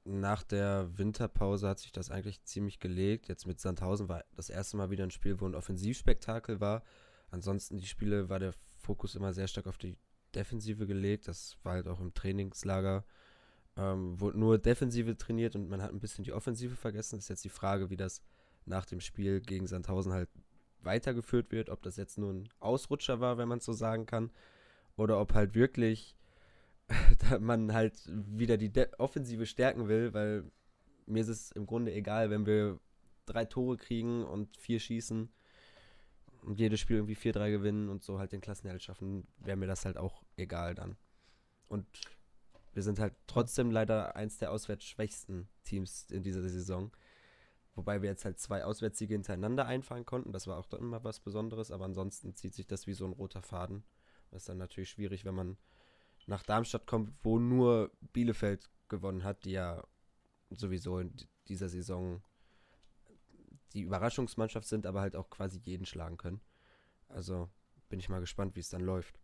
nach 0.06 0.44
der 0.44 0.98
Winterpause 0.98 1.68
hat 1.68 1.80
sich 1.80 1.92
das 1.92 2.10
eigentlich 2.10 2.42
ziemlich 2.44 2.80
gelegt. 2.80 3.28
Jetzt 3.28 3.46
mit 3.46 3.60
Sandhausen 3.60 4.08
war 4.08 4.24
das 4.36 4.50
erste 4.50 4.78
Mal 4.78 4.90
wieder 4.90 5.04
ein 5.04 5.12
Spiel, 5.12 5.40
wo 5.42 5.46
ein 5.46 5.56
Offensivspektakel 5.56 6.62
war. 6.62 6.84
Ansonsten 7.30 7.78
die 7.78 7.88
Spiele 7.88 8.30
war 8.30 8.40
der 8.40 8.54
Fokus 8.78 9.16
immer 9.16 9.34
sehr 9.34 9.50
stark 9.50 9.68
auf 9.68 9.78
die 9.78 9.98
Defensive 10.34 10.88
gelegt. 10.88 11.28
Das 11.28 11.58
war 11.64 11.74
halt 11.74 11.88
auch 11.88 12.00
im 12.00 12.14
Trainingslager 12.14 13.04
ähm, 13.78 14.20
wurde 14.20 14.40
nur 14.40 14.58
Defensive 14.58 15.18
trainiert 15.18 15.56
und 15.56 15.70
man 15.70 15.82
hat 15.82 15.92
ein 15.92 16.00
bisschen 16.00 16.24
die 16.24 16.34
Offensive 16.34 16.76
vergessen. 16.76 17.20
Ist 17.20 17.30
jetzt 17.30 17.46
die 17.46 17.50
Frage, 17.50 17.90
wie 17.90 17.98
das 17.98 18.22
nach 18.66 18.86
dem 18.86 19.00
Spiel 19.00 19.40
gegen 19.40 19.68
Sandhausen 19.68 20.14
halt 20.14 20.30
weitergeführt 20.82 21.52
wird, 21.52 21.70
ob 21.70 21.82
das 21.84 21.98
jetzt 21.98 22.18
nur 22.18 22.34
ein 22.34 22.50
Ausrutscher 22.60 23.20
war, 23.20 23.38
wenn 23.38 23.48
man 23.48 23.60
es 23.60 23.66
so 23.66 23.74
sagen 23.74 24.06
kann, 24.06 24.32
oder 24.96 25.20
ob 25.20 25.34
halt 25.34 25.56
wirklich 25.56 26.16
man 27.40 27.74
halt 27.74 27.94
wieder 28.08 28.58
die 28.58 28.70
De 28.72 28.88
Offensive 28.98 29.46
stärken 29.46 29.88
will, 29.88 30.14
weil 30.14 30.50
mir 31.06 31.22
ist 31.22 31.28
es 31.28 31.52
im 31.52 31.66
Grunde 31.66 31.94
egal, 31.94 32.30
wenn 32.30 32.46
wir 32.46 32.80
drei 33.26 33.46
Tore 33.46 33.78
kriegen 33.78 34.24
und 34.24 34.56
vier 34.58 34.80
schießen 34.80 35.30
und 36.44 36.60
jedes 36.60 36.80
Spiel 36.80 36.98
irgendwie 36.98 37.16
4-3 37.16 37.52
gewinnen 37.52 37.90
und 37.90 38.04
so 38.04 38.20
halt 38.20 38.32
den 38.32 38.42
Klassenerhalt 38.42 38.82
schaffen, 38.82 39.28
wäre 39.38 39.58
mir 39.58 39.68
das 39.68 39.86
halt 39.86 39.98
auch 39.98 40.24
egal 40.38 40.76
dann. 40.76 40.96
Und 41.68 41.86
Wir 42.78 42.84
sind 42.84 43.00
halt 43.00 43.16
trotzdem 43.26 43.72
leider 43.72 44.16
eins 44.16 44.38
der 44.38 44.52
auswärts 44.52 44.86
schwächsten 44.86 45.50
Teams 45.64 46.12
in 46.12 46.22
dieser 46.22 46.44
Saison. 46.44 46.92
Wobei 47.74 48.04
wir 48.04 48.10
jetzt 48.12 48.24
halt 48.24 48.38
zwei 48.38 48.64
Auswärtssiege 48.64 49.16
hintereinander 49.16 49.66
einfahren 49.66 50.06
konnten. 50.06 50.32
Das 50.32 50.46
war 50.46 50.60
auch 50.60 50.68
dann 50.68 50.82
immer 50.82 51.04
was 51.04 51.20
Besonderes, 51.20 51.72
aber 51.72 51.86
ansonsten 51.86 52.36
zieht 52.36 52.54
sich 52.54 52.68
das 52.68 52.86
wie 52.86 52.94
so 52.94 53.06
ein 53.06 53.14
roter 53.14 53.42
Faden. 53.42 53.84
Das 54.30 54.44
ist 54.44 54.50
dann 54.50 54.60
natürlich 54.60 54.92
schwierig, 54.92 55.26
wenn 55.26 55.34
man 55.34 55.58
nach 56.28 56.44
Darmstadt 56.44 56.86
kommt, 56.86 57.12
wo 57.24 57.40
nur 57.40 57.90
Bielefeld 58.14 58.70
gewonnen 58.90 59.24
hat, 59.24 59.46
die 59.46 59.54
ja 59.54 59.84
sowieso 60.52 61.00
in 61.00 61.16
dieser 61.48 61.70
Saison 61.70 62.22
die 63.74 63.82
Überraschungsmannschaft 63.82 64.68
sind, 64.68 64.86
aber 64.86 65.02
halt 65.02 65.16
auch 65.16 65.32
quasi 65.32 65.58
jeden 65.64 65.88
schlagen 65.88 66.18
können. 66.18 66.42
Also 67.10 67.50
bin 67.90 68.00
ich 68.00 68.08
mal 68.08 68.20
gespannt, 68.20 68.56
wie 68.56 68.60
es 68.60 68.70
dann 68.70 68.82
läuft. 68.82 69.20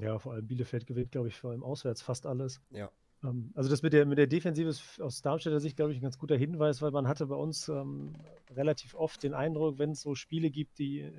Ja, 0.00 0.18
vor 0.18 0.32
allem 0.32 0.46
Bielefeld 0.46 0.86
gewinnt, 0.86 1.12
glaube 1.12 1.28
ich, 1.28 1.36
vor 1.36 1.50
allem 1.50 1.62
auswärts 1.62 2.02
fast 2.02 2.26
alles. 2.26 2.60
Ja. 2.70 2.90
Ähm, 3.22 3.52
also 3.54 3.70
das 3.70 3.82
mit 3.82 3.92
der, 3.92 4.06
mit 4.06 4.18
der 4.18 4.26
Defensive 4.26 4.68
ist 4.68 5.00
aus 5.00 5.22
Darmstädter 5.22 5.60
Sicht, 5.60 5.76
glaube 5.76 5.92
ich, 5.92 5.98
ein 5.98 6.02
ganz 6.02 6.18
guter 6.18 6.36
Hinweis, 6.36 6.82
weil 6.82 6.90
man 6.90 7.08
hatte 7.08 7.26
bei 7.26 7.36
uns 7.36 7.68
ähm, 7.68 8.14
relativ 8.50 8.94
oft 8.94 9.22
den 9.22 9.34
Eindruck, 9.34 9.78
wenn 9.78 9.90
es 9.90 10.02
so 10.02 10.14
Spiele 10.14 10.50
gibt, 10.50 10.78
die 10.78 11.00
äh, 11.00 11.12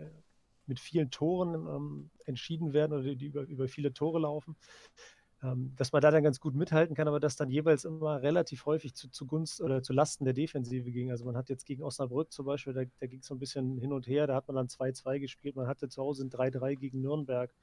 mit 0.65 0.79
vielen 0.79 1.11
Toren 1.11 1.53
ähm, 1.53 2.09
entschieden 2.25 2.73
werden 2.73 2.93
oder 2.93 3.15
die, 3.15 3.25
über, 3.25 3.41
über 3.41 3.67
viele 3.67 3.93
Tore 3.93 4.19
laufen, 4.19 4.55
ähm, 5.43 5.73
dass 5.75 5.91
man 5.91 6.01
da 6.01 6.09
dann 6.09 6.23
ganz 6.23 6.39
gut 6.39 6.55
mithalten 6.55 6.95
kann, 6.95 7.07
aber 7.07 7.19
das 7.19 7.35
dann 7.35 7.49
jeweils 7.49 7.83
immer 7.83 8.21
relativ 8.21 8.65
häufig 8.65 8.93
zu, 8.95 9.09
zugunst 9.09 9.61
oder 9.61 9.81
zu 9.81 9.91
Lasten 9.91 10.23
der 10.23 10.33
Defensive 10.33 10.89
ging. 10.89 11.11
Also 11.11 11.25
man 11.25 11.35
hat 11.35 11.49
jetzt 11.49 11.65
gegen 11.65 11.83
Osnabrück 11.83 12.31
zum 12.31 12.45
Beispiel, 12.45 12.73
da, 12.73 12.83
da 12.99 13.07
ging 13.07 13.19
es 13.19 13.27
so 13.27 13.35
ein 13.35 13.39
bisschen 13.39 13.77
hin 13.77 13.91
und 13.91 14.07
her, 14.07 14.25
da 14.25 14.35
hat 14.35 14.47
man 14.47 14.55
dann 14.55 14.67
2-2 14.67 15.19
gespielt, 15.19 15.55
man 15.55 15.67
hatte 15.67 15.89
zu 15.89 16.01
Hause 16.01 16.25
ein 16.25 16.29
3-3 16.29 16.75
gegen 16.75 17.01
Nürnberg. 17.01 17.53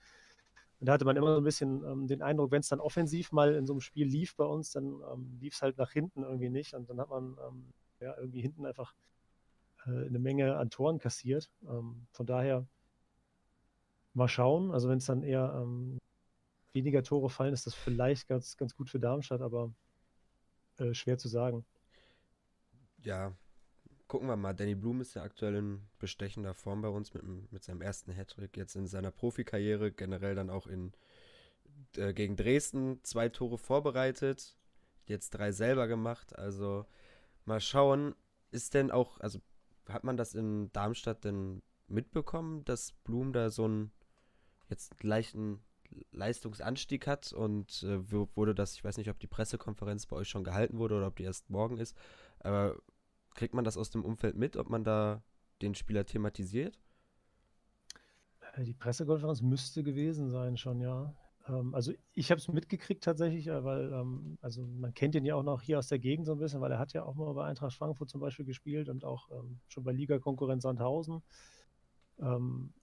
Und 0.81 0.87
da 0.87 0.95
hatte 0.95 1.05
man 1.05 1.16
immer 1.16 1.35
so 1.35 1.40
ein 1.40 1.45
bisschen 1.45 1.85
ähm, 1.85 2.07
den 2.07 2.23
Eindruck, 2.23 2.51
wenn 2.51 2.61
es 2.61 2.69
dann 2.69 2.81
offensiv 2.81 3.33
mal 3.33 3.55
in 3.55 3.66
so 3.66 3.75
einem 3.75 3.81
Spiel 3.81 4.07
lief 4.07 4.35
bei 4.37 4.45
uns, 4.45 4.73
dann 4.73 5.03
ähm, 5.12 5.38
lief 5.38 5.55
es 5.55 5.62
halt 5.62 5.77
nach 5.77 5.93
hinten 5.93 6.23
irgendwie 6.23 6.49
nicht. 6.49 6.73
Und 6.75 6.88
dann 6.88 6.99
hat 6.99 7.11
man 7.11 7.37
ähm, 7.47 7.66
ja 8.01 8.16
irgendwie 8.16 8.40
hinten 8.40 8.64
einfach 8.64 8.95
äh, 9.87 10.07
eine 10.07 10.19
Menge 10.19 10.57
an 10.57 10.71
Toren 10.71 10.99
kassiert. 10.99 11.51
Ähm, 11.69 12.07
von 12.12 12.25
daher 12.25 12.66
mal 14.14 14.29
schauen. 14.29 14.73
Also 14.73 14.88
wenn 14.88 14.99
es 14.99 15.07
dann 15.07 15.23
eher 15.23 15.53
ähm, 15.55 15.99
weniger 16.73 17.03
Tore 17.03 17.29
fallen, 17.29 17.53
ist 17.53 17.66
das 17.66 17.75
vielleicht 17.75 18.27
ganz, 18.27 18.57
ganz 18.57 18.75
gut 18.75 18.88
für 18.88 19.01
Darmstadt, 19.01 19.43
aber 19.43 19.73
äh, 20.79 20.95
schwer 20.95 21.19
zu 21.19 21.29
sagen. 21.29 21.64
Ja, 23.03 23.35
gucken 24.11 24.27
wir 24.27 24.37
mal. 24.37 24.53
Danny 24.53 24.75
Blum 24.75 25.01
ist 25.01 25.14
ja 25.14 25.23
aktuell 25.23 25.55
in 25.55 25.83
bestechender 26.01 26.53
Form 26.53 26.83
bei 26.83 26.88
uns 26.88 27.14
mit, 27.14 27.23
mit 27.53 27.62
seinem 27.62 27.81
ersten 27.81 28.12
Hattrick. 28.12 28.57
Jetzt 28.57 28.75
in 28.75 28.88
seiner 28.88 29.12
Profikarriere, 29.12 29.92
generell 29.92 30.35
dann 30.35 30.51
auch 30.51 30.66
in, 30.66 30.92
äh, 31.96 32.12
gegen 32.12 32.35
Dresden 32.35 32.99
zwei 33.05 33.29
Tore 33.29 33.57
vorbereitet, 33.57 34.57
jetzt 35.07 35.31
drei 35.31 35.53
selber 35.53 35.87
gemacht. 35.87 36.37
Also 36.37 36.87
mal 37.44 37.61
schauen, 37.61 38.16
ist 38.51 38.75
denn 38.75 38.90
auch, 38.90 39.20
also 39.20 39.40
hat 39.88 40.03
man 40.03 40.16
das 40.16 40.35
in 40.35 40.73
Darmstadt 40.73 41.25
denn 41.25 41.62
mitbekommen, 41.87 42.64
dass 42.64 42.92
Blum 43.05 43.33
da 43.33 43.49
so 43.49 43.64
einen 43.64 43.92
jetzt 44.68 45.05
leichten 45.05 45.61
Leistungsanstieg 46.11 47.07
hat 47.07 47.33
und 47.33 47.85
äh, 47.85 48.11
wurde 48.11 48.57
das, 48.57 48.75
ich 48.75 48.83
weiß 48.83 48.96
nicht, 48.96 49.11
ob 49.11 49.20
die 49.20 49.29
Pressekonferenz 49.29 50.07
bei 50.07 50.16
euch 50.16 50.29
schon 50.29 50.44
gehalten 50.44 50.79
wurde 50.79 50.96
oder 50.96 51.07
ob 51.07 51.16
die 51.16 51.25
erst 51.25 51.49
morgen 51.49 51.79
ist, 51.79 51.96
aber 52.40 52.77
Kriegt 53.35 53.55
man 53.55 53.64
das 53.64 53.77
aus 53.77 53.90
dem 53.90 54.05
Umfeld 54.05 54.37
mit, 54.37 54.57
ob 54.57 54.69
man 54.71 54.85
da 54.85 55.23
den 55.62 55.75
Spieler 55.75 56.05
thematisiert? 56.05 56.79
Äh, 58.55 58.64
die 58.64 58.75
Pressekonferenz 58.75 59.43
müsste 59.43 59.83
gewesen 59.83 60.31
sein 60.31 60.57
schon, 60.57 60.81
ja. 60.81 61.14
Ähm, 61.49 61.75
also 61.75 61.93
ich 62.14 62.31
habe 62.31 62.40
es 62.40 62.49
mitgekriegt 62.49 63.05
tatsächlich, 63.05 63.47
äh, 63.49 63.64
weil 63.64 63.93
ähm, 63.93 64.38
also 64.40 64.62
man 64.66 64.95
kennt 64.95 65.14
ihn 65.14 65.25
ja 65.25 65.35
auch 65.37 65.43
noch 65.43 65.62
hier 65.62 65.79
aus 65.79 65.88
der 65.88 65.99
Gegend 65.99 66.27
so 66.27 66.33
ein 66.33 66.38
bisschen, 66.38 66.61
weil 66.61 66.73
er 66.73 66.79
hat 66.79 66.93
ja 66.93 67.05
auch 67.05 67.14
mal 67.14 67.33
bei 67.33 67.45
Eintracht 67.45 67.75
Frankfurt 67.75 68.11
zum 68.11 68.21
Beispiel 68.21 68.45
gespielt 68.45 68.88
und 68.88 69.05
auch 69.05 69.31
ähm, 69.31 69.61
schon 69.69 69.85
bei 69.85 69.93
Liga-Konkurrenz 69.93 70.62
Sandhausen. 70.62 71.23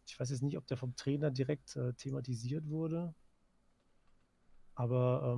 ich 0.06 0.20
weiß 0.20 0.32
jetzt 0.32 0.42
nicht, 0.42 0.58
ob 0.58 0.66
der 0.66 0.78
vom 0.78 0.96
Trainer 0.96 1.30
direkt 1.30 1.76
äh, 1.76 1.94
thematisiert 1.94 2.68
wurde, 2.70 3.14
aber 4.74 5.38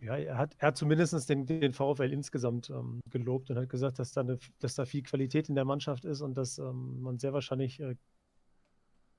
ja, 0.00 0.16
er 0.16 0.38
hat, 0.38 0.54
er 0.58 0.68
hat 0.68 0.76
zumindest 0.76 1.28
den, 1.28 1.46
den 1.46 1.72
VfL 1.72 2.12
insgesamt 2.12 2.70
ähm, 2.70 3.00
gelobt 3.10 3.50
und 3.50 3.56
hat 3.56 3.68
gesagt, 3.68 3.98
dass 3.98 4.12
da, 4.12 4.20
eine, 4.20 4.38
dass 4.60 4.74
da 4.74 4.84
viel 4.84 5.02
Qualität 5.02 5.48
in 5.48 5.54
der 5.54 5.64
Mannschaft 5.64 6.04
ist 6.04 6.20
und 6.20 6.34
dass 6.34 6.58
ähm, 6.58 7.00
man 7.00 7.18
sehr 7.18 7.32
wahrscheinlich 7.32 7.80
äh, 7.80 7.96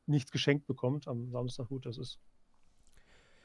nichts 0.06 0.32
geschenkt 0.32 0.68
bekommt 0.68 1.08
am 1.08 1.30
Samstag. 1.32 1.68
Gut, 1.68 1.86
das 1.86 1.98
ist 1.98 2.20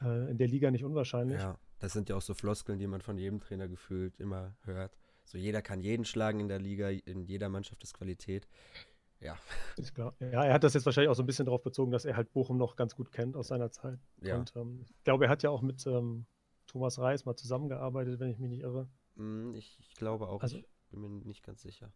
äh, 0.01 0.31
in 0.31 0.37
der 0.37 0.47
Liga 0.47 0.71
nicht 0.71 0.85
unwahrscheinlich. 0.85 1.39
Ja, 1.39 1.57
das 1.79 1.93
sind 1.93 2.07
ja 2.09 2.15
auch 2.15 2.21
so 2.21 2.33
Floskeln, 2.33 2.79
die 2.79 2.87
man 2.87 3.01
von 3.01 3.17
jedem 3.17 3.39
Trainer 3.39 3.67
gefühlt 3.67 4.17
immer 4.19 4.55
hört. 4.63 4.97
So 5.25 5.37
jeder 5.37 5.61
kann 5.61 5.81
jeden 5.81 6.05
schlagen 6.05 6.39
in 6.39 6.47
der 6.47 6.59
Liga, 6.59 6.89
in 6.89 7.25
jeder 7.25 7.49
Mannschaft 7.49 7.83
ist 7.83 7.93
Qualität. 7.93 8.47
Ja. 9.19 9.37
Ist 9.75 9.95
klar. 9.95 10.13
Ja, 10.19 10.43
er 10.43 10.53
hat 10.53 10.63
das 10.63 10.73
jetzt 10.73 10.85
wahrscheinlich 10.85 11.09
auch 11.09 11.15
so 11.15 11.23
ein 11.23 11.25
bisschen 11.25 11.45
darauf 11.45 11.63
bezogen, 11.63 11.91
dass 11.91 12.05
er 12.05 12.15
halt 12.15 12.31
Bochum 12.31 12.57
noch 12.57 12.75
ganz 12.75 12.95
gut 12.95 13.11
kennt 13.11 13.35
aus 13.35 13.47
seiner 13.47 13.71
Zeit. 13.71 13.99
Ja. 14.21 14.37
Und 14.37 14.53
ähm, 14.55 14.85
ich 14.87 15.03
glaube, 15.03 15.25
er 15.25 15.29
hat 15.29 15.41
ja 15.41 15.49
auch 15.49 15.61
mit 15.61 15.85
ähm, 15.87 16.25
Thomas 16.65 16.99
Reis 16.99 17.25
mal 17.25 17.35
zusammengearbeitet, 17.35 18.19
wenn 18.19 18.29
ich 18.29 18.39
mich 18.39 18.49
nicht 18.49 18.61
irre. 18.61 18.87
Mm, 19.15 19.53
ich, 19.55 19.77
ich 19.79 19.95
glaube 19.95 20.27
auch, 20.27 20.41
also, 20.41 20.57
ich 20.57 20.65
bin 20.89 21.01
mir 21.01 21.09
nicht 21.25 21.43
ganz 21.43 21.61
sicher. 21.61 21.91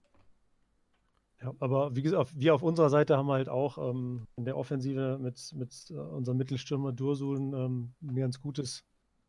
Ja, 1.41 1.53
aber 1.59 1.95
wie 1.95 2.01
gesagt, 2.01 2.31
wir 2.35 2.53
auf 2.53 2.63
unserer 2.63 2.89
Seite 2.89 3.15
haben 3.15 3.29
halt 3.29 3.47
auch 3.47 3.77
ähm, 3.77 4.27
in 4.35 4.45
der 4.45 4.57
Offensive 4.57 5.17
mit, 5.19 5.53
mit 5.55 5.89
äh, 5.89 5.93
unserem 5.93 6.37
Mittelstürmer 6.37 6.91
Dursun 6.91 7.53
ähm, 7.53 7.93
ein 8.01 8.15
ganz 8.15 8.41
gutes, 8.41 8.83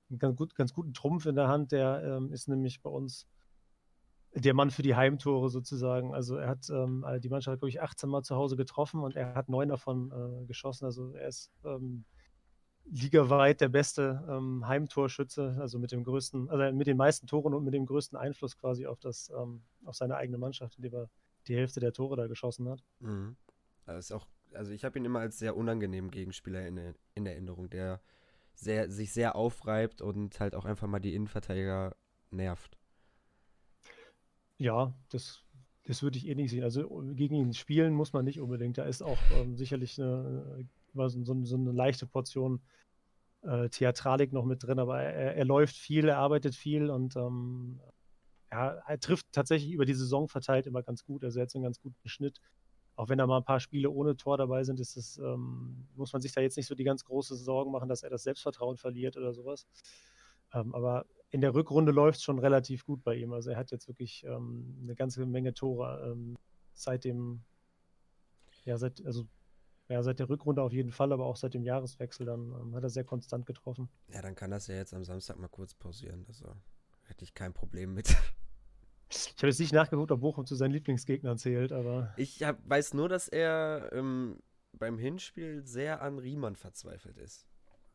einen 0.08 0.18
ganz, 0.18 0.36
gut, 0.36 0.54
ganz 0.56 0.74
guten 0.74 0.92
Trumpf 0.92 1.26
in 1.26 1.36
der 1.36 1.46
Hand. 1.46 1.70
Der 1.70 2.02
ähm, 2.02 2.32
ist 2.32 2.48
nämlich 2.48 2.82
bei 2.82 2.90
uns 2.90 3.28
der 4.34 4.54
Mann 4.54 4.70
für 4.70 4.82
die 4.82 4.96
Heimtore 4.96 5.50
sozusagen. 5.50 6.12
Also 6.12 6.36
er 6.36 6.48
hat 6.48 6.68
ähm, 6.70 7.04
die 7.20 7.28
Mannschaft, 7.28 7.60
glaube 7.60 7.68
ich, 7.68 7.80
18 7.80 8.08
Mal 8.08 8.22
zu 8.22 8.34
Hause 8.34 8.56
getroffen 8.56 9.00
und 9.00 9.14
er 9.14 9.34
hat 9.34 9.48
neun 9.48 9.68
davon 9.68 10.10
äh, 10.10 10.46
geschossen. 10.46 10.84
Also 10.84 11.12
er 11.12 11.28
ist 11.28 11.52
ähm, 11.64 12.04
ligaweit 12.84 13.60
der 13.60 13.68
beste 13.68 14.24
ähm, 14.28 14.66
Heimtorschütze, 14.66 15.56
also 15.60 15.78
mit 15.78 15.92
dem 15.92 16.04
größten, 16.04 16.50
also 16.50 16.76
mit 16.76 16.86
den 16.86 16.96
meisten 16.96 17.26
Toren 17.26 17.54
und 17.54 17.64
mit 17.64 17.74
dem 17.74 17.86
größten 17.86 18.18
Einfluss 18.18 18.56
quasi 18.56 18.86
auf 18.86 18.98
das, 19.00 19.30
ähm, 19.36 19.62
auf 19.84 19.96
seine 19.96 20.16
eigene 20.16 20.38
Mannschaft, 20.38 20.76
indem 20.76 20.94
er 20.94 21.10
die 21.46 21.56
Hälfte 21.56 21.80
der 21.80 21.92
Tore 21.92 22.16
da 22.16 22.26
geschossen 22.26 22.68
hat. 22.68 22.82
Mhm. 23.00 23.36
Ist 23.86 24.12
auch, 24.12 24.26
also 24.52 24.72
ich 24.72 24.84
habe 24.84 24.98
ihn 24.98 25.04
immer 25.04 25.20
als 25.20 25.38
sehr 25.38 25.56
unangenehmen 25.56 26.10
Gegenspieler 26.10 26.66
in, 26.66 26.94
in 27.14 27.26
Erinnerung, 27.26 27.70
der 27.70 28.00
sehr, 28.54 28.90
sich 28.90 29.12
sehr 29.12 29.36
aufreibt 29.36 30.02
und 30.02 30.38
halt 30.38 30.54
auch 30.54 30.64
einfach 30.64 30.86
mal 30.86 31.00
die 31.00 31.14
Innenverteidiger 31.14 31.96
nervt. 32.30 32.76
Ja, 34.58 34.94
das, 35.08 35.42
das 35.84 36.02
würde 36.02 36.18
ich 36.18 36.28
eh 36.28 36.34
nicht 36.34 36.50
sehen. 36.50 36.62
Also 36.62 36.86
gegen 37.14 37.34
ihn 37.34 37.54
spielen 37.54 37.94
muss 37.94 38.12
man 38.12 38.24
nicht 38.24 38.40
unbedingt. 38.40 38.78
Da 38.78 38.84
ist 38.84 39.02
auch 39.02 39.18
ähm, 39.34 39.56
sicherlich 39.56 39.98
eine, 39.98 40.68
so, 40.94 41.08
so, 41.08 41.44
so 41.44 41.56
eine 41.56 41.72
leichte 41.72 42.06
Portion 42.06 42.60
äh, 43.42 43.68
Theatralik 43.68 44.32
noch 44.32 44.44
mit 44.44 44.62
drin, 44.62 44.78
aber 44.78 45.00
er, 45.00 45.36
er, 45.36 45.44
läuft 45.44 45.76
viel, 45.76 46.08
er 46.08 46.18
arbeitet 46.18 46.54
viel 46.54 46.90
und 46.90 47.16
ähm, 47.16 47.80
ja, 48.52 48.74
er 48.86 49.00
trifft 49.00 49.26
tatsächlich 49.32 49.72
über 49.72 49.84
die 49.84 49.94
Saison 49.94 50.28
verteilt 50.28 50.66
immer 50.66 50.82
ganz 50.82 51.04
gut. 51.04 51.24
Also 51.24 51.38
er 51.38 51.46
hat 51.46 51.54
einen 51.54 51.64
ganz 51.64 51.80
guten 51.80 52.08
Schnitt. 52.08 52.40
Auch 52.96 53.08
wenn 53.08 53.18
da 53.18 53.26
mal 53.26 53.38
ein 53.38 53.44
paar 53.44 53.60
Spiele 53.60 53.90
ohne 53.90 54.16
Tor 54.16 54.36
dabei 54.36 54.64
sind, 54.64 54.80
ist 54.80 54.96
es, 54.96 55.18
ähm, 55.18 55.86
muss 55.94 56.12
man 56.12 56.20
sich 56.20 56.32
da 56.32 56.40
jetzt 56.40 56.56
nicht 56.56 56.66
so 56.66 56.74
die 56.74 56.84
ganz 56.84 57.04
große 57.04 57.36
Sorgen 57.36 57.70
machen, 57.70 57.88
dass 57.88 58.02
er 58.02 58.10
das 58.10 58.24
Selbstvertrauen 58.24 58.76
verliert 58.76 59.16
oder 59.16 59.32
sowas. 59.32 59.66
Ähm, 60.52 60.74
aber 60.74 61.06
in 61.30 61.40
der 61.40 61.54
Rückrunde 61.54 61.92
läuft 61.92 62.18
es 62.18 62.24
schon 62.24 62.40
relativ 62.40 62.84
gut 62.84 63.02
bei 63.04 63.14
ihm. 63.14 63.32
Also 63.32 63.50
er 63.50 63.56
hat 63.56 63.70
jetzt 63.70 63.88
wirklich 63.88 64.24
ähm, 64.24 64.76
eine 64.82 64.94
ganze 64.96 65.24
Menge 65.24 65.54
Tore 65.54 66.10
ähm, 66.10 66.36
seit 66.72 67.04
dem, 67.04 67.42
ja, 68.64 68.76
seit, 68.76 69.04
also 69.06 69.26
ja, 69.90 70.04
seit 70.04 70.20
der 70.20 70.28
Rückrunde 70.28 70.62
auf 70.62 70.72
jeden 70.72 70.92
Fall, 70.92 71.12
aber 71.12 71.26
auch 71.26 71.36
seit 71.36 71.52
dem 71.52 71.64
Jahreswechsel, 71.64 72.24
dann 72.24 72.54
ähm, 72.60 72.76
hat 72.76 72.84
er 72.84 72.90
sehr 72.90 73.02
konstant 73.02 73.44
getroffen. 73.44 73.88
Ja, 74.14 74.22
dann 74.22 74.36
kann 74.36 74.52
das 74.52 74.68
ja 74.68 74.76
jetzt 74.76 74.94
am 74.94 75.02
Samstag 75.02 75.36
mal 75.36 75.48
kurz 75.48 75.74
pausieren. 75.74 76.24
Also 76.28 76.54
hätte 77.06 77.24
ich 77.24 77.34
kein 77.34 77.52
Problem 77.52 77.94
mit. 77.94 78.16
Ich 79.12 79.34
habe 79.38 79.48
jetzt 79.48 79.58
nicht 79.58 79.72
nachgeguckt, 79.72 80.12
ob 80.12 80.20
Bochum 80.20 80.46
zu 80.46 80.54
seinen 80.54 80.70
Lieblingsgegnern 80.70 81.36
zählt, 81.36 81.72
aber. 81.72 82.14
Ich 82.16 82.44
hab, 82.44 82.58
weiß 82.70 82.94
nur, 82.94 83.08
dass 83.08 83.26
er 83.26 83.90
ähm, 83.92 84.38
beim 84.72 84.98
Hinspiel 84.98 85.66
sehr 85.66 86.00
an 86.00 86.20
Riemann 86.20 86.54
verzweifelt 86.54 87.18
ist. 87.18 87.44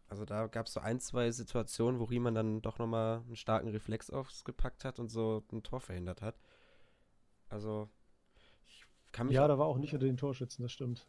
Also 0.09 0.25
da 0.25 0.47
gab 0.47 0.65
es 0.65 0.73
so 0.73 0.81
ein, 0.81 0.99
zwei 0.99 1.31
Situationen, 1.31 2.01
wo 2.01 2.03
Riemann 2.03 2.35
dann 2.35 2.61
doch 2.61 2.79
nochmal 2.79 3.21
einen 3.21 3.37
starken 3.37 3.69
Reflex 3.69 4.09
aufgepackt 4.09 4.83
hat 4.83 4.99
und 4.99 5.07
so 5.07 5.45
ein 5.53 5.63
Tor 5.63 5.79
verhindert 5.79 6.21
hat. 6.21 6.37
Also, 7.47 7.87
ich 8.65 8.83
kann 9.13 9.27
mich. 9.27 9.35
Ja, 9.35 9.47
da 9.47 9.57
war 9.57 9.67
auch 9.67 9.77
nicht 9.77 9.93
unter 9.93 10.07
den 10.07 10.17
Torschützen, 10.17 10.63
das 10.63 10.73
stimmt 10.73 11.07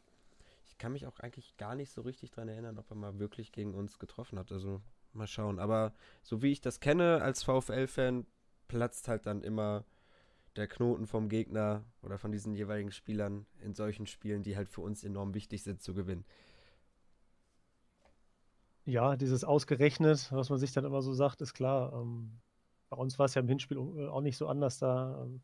ich 0.76 0.78
kann 0.78 0.92
mich 0.92 1.06
auch 1.06 1.20
eigentlich 1.20 1.56
gar 1.56 1.74
nicht 1.74 1.90
so 1.90 2.02
richtig 2.02 2.32
dran 2.32 2.48
erinnern, 2.48 2.78
ob 2.78 2.90
er 2.90 2.96
mal 2.96 3.18
wirklich 3.18 3.50
gegen 3.50 3.72
uns 3.72 3.98
getroffen 3.98 4.38
hat. 4.38 4.52
Also 4.52 4.82
mal 5.14 5.26
schauen. 5.26 5.58
Aber 5.58 5.94
so 6.22 6.42
wie 6.42 6.52
ich 6.52 6.60
das 6.60 6.80
kenne 6.80 7.22
als 7.22 7.42
VfL-Fan, 7.44 8.26
platzt 8.68 9.08
halt 9.08 9.24
dann 9.24 9.42
immer 9.42 9.86
der 10.54 10.68
Knoten 10.68 11.06
vom 11.06 11.30
Gegner 11.30 11.82
oder 12.02 12.18
von 12.18 12.30
diesen 12.30 12.52
jeweiligen 12.52 12.92
Spielern 12.92 13.46
in 13.62 13.72
solchen 13.72 14.06
Spielen, 14.06 14.42
die 14.42 14.54
halt 14.54 14.68
für 14.68 14.82
uns 14.82 15.02
enorm 15.02 15.32
wichtig 15.32 15.62
sind 15.62 15.80
zu 15.80 15.94
gewinnen. 15.94 16.26
Ja, 18.84 19.16
dieses 19.16 19.44
ausgerechnet, 19.44 20.30
was 20.30 20.50
man 20.50 20.58
sich 20.58 20.72
dann 20.72 20.84
immer 20.84 21.00
so 21.00 21.14
sagt, 21.14 21.40
ist 21.40 21.54
klar. 21.54 21.94
Ähm, 21.94 22.38
bei 22.90 22.98
uns 22.98 23.18
war 23.18 23.24
es 23.24 23.34
ja 23.34 23.40
im 23.40 23.48
Hinspiel 23.48 23.78
äh, 23.78 24.08
auch 24.08 24.20
nicht 24.20 24.36
so 24.36 24.46
anders. 24.46 24.78
Da 24.78 25.22
ähm, 25.22 25.40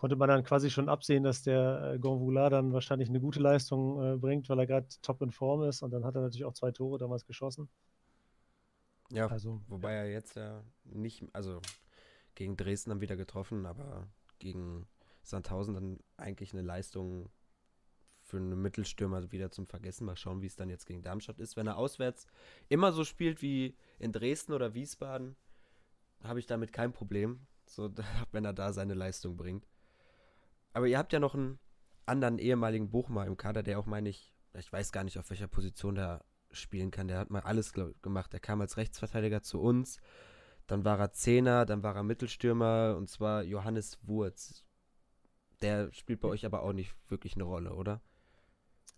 konnte 0.00 0.16
man 0.16 0.30
dann 0.30 0.44
quasi 0.44 0.70
schon 0.70 0.88
absehen, 0.88 1.24
dass 1.24 1.42
der 1.42 1.92
äh, 1.92 1.98
Gonvoula 1.98 2.48
dann 2.48 2.72
wahrscheinlich 2.72 3.10
eine 3.10 3.20
gute 3.20 3.38
Leistung 3.38 4.02
äh, 4.02 4.16
bringt, 4.16 4.48
weil 4.48 4.58
er 4.58 4.66
gerade 4.66 4.86
top 5.02 5.20
in 5.20 5.30
Form 5.30 5.62
ist. 5.64 5.82
Und 5.82 5.90
dann 5.90 6.06
hat 6.06 6.14
er 6.14 6.22
natürlich 6.22 6.46
auch 6.46 6.54
zwei 6.54 6.70
Tore 6.70 6.98
damals 6.98 7.26
geschossen. 7.26 7.68
Ja, 9.10 9.26
also, 9.26 9.60
wobei 9.68 9.92
er 9.92 10.10
jetzt 10.10 10.36
ja 10.36 10.64
nicht, 10.84 11.22
also 11.34 11.60
gegen 12.34 12.56
Dresden 12.56 12.88
dann 12.88 13.02
wieder 13.02 13.14
getroffen, 13.14 13.66
aber 13.66 14.08
gegen 14.38 14.86
Sandhausen 15.22 15.74
dann 15.74 15.98
eigentlich 16.16 16.54
eine 16.54 16.62
Leistung 16.62 17.28
für 18.22 18.38
einen 18.38 18.62
Mittelstürmer 18.62 19.30
wieder 19.32 19.50
zum 19.50 19.66
Vergessen. 19.66 20.06
Mal 20.06 20.16
schauen, 20.16 20.40
wie 20.40 20.46
es 20.46 20.56
dann 20.56 20.70
jetzt 20.70 20.86
gegen 20.86 21.02
Darmstadt 21.02 21.40
ist. 21.40 21.58
Wenn 21.58 21.66
er 21.66 21.76
auswärts 21.76 22.26
immer 22.70 22.92
so 22.92 23.04
spielt 23.04 23.42
wie 23.42 23.76
in 23.98 24.12
Dresden 24.12 24.54
oder 24.54 24.72
Wiesbaden, 24.72 25.36
habe 26.22 26.38
ich 26.38 26.46
damit 26.46 26.72
kein 26.72 26.94
Problem, 26.94 27.46
so, 27.66 27.90
wenn 28.32 28.46
er 28.46 28.54
da 28.54 28.72
seine 28.72 28.94
Leistung 28.94 29.36
bringt. 29.36 29.66
Aber 30.72 30.86
ihr 30.86 30.98
habt 30.98 31.12
ja 31.12 31.18
noch 31.18 31.34
einen 31.34 31.58
anderen 32.06 32.38
ehemaligen 32.38 32.90
Bochumer 32.90 33.26
im 33.26 33.36
Kader, 33.36 33.62
der 33.62 33.78
auch, 33.78 33.86
meine 33.86 34.08
ich, 34.08 34.34
ich 34.54 34.72
weiß 34.72 34.92
gar 34.92 35.04
nicht, 35.04 35.18
auf 35.18 35.30
welcher 35.30 35.48
Position 35.48 35.94
der 35.94 36.24
spielen 36.52 36.90
kann. 36.90 37.08
Der 37.08 37.18
hat 37.18 37.30
mal 37.30 37.42
alles 37.42 37.72
gemacht. 38.02 38.32
Der 38.32 38.40
kam 38.40 38.60
als 38.60 38.76
Rechtsverteidiger 38.76 39.42
zu 39.42 39.60
uns. 39.60 39.98
Dann 40.66 40.84
war 40.84 40.98
er 40.98 41.12
Zehner, 41.12 41.66
dann 41.66 41.82
war 41.82 41.96
er 41.96 42.02
Mittelstürmer 42.02 42.94
und 42.96 43.08
zwar 43.08 43.42
Johannes 43.42 43.98
Wurz. 44.02 44.64
Der 45.62 45.92
spielt 45.92 46.20
bei 46.20 46.28
euch 46.28 46.46
aber 46.46 46.62
auch 46.62 46.72
nicht 46.72 46.94
wirklich 47.10 47.34
eine 47.34 47.44
Rolle, 47.44 47.74
oder? 47.74 48.00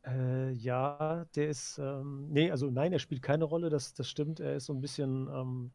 Äh, 0.04 0.52
ja, 0.52 1.24
der 1.34 1.48
ist, 1.48 1.78
ähm, 1.78 2.28
nee, 2.28 2.50
also 2.50 2.70
nein, 2.70 2.92
er 2.92 2.98
spielt 2.98 3.22
keine 3.22 3.44
Rolle, 3.44 3.70
das, 3.70 3.94
das 3.94 4.08
stimmt. 4.08 4.40
Er 4.40 4.56
ist 4.56 4.66
so 4.66 4.72
ein 4.72 4.80
bisschen, 4.80 5.28
ähm, 5.28 5.72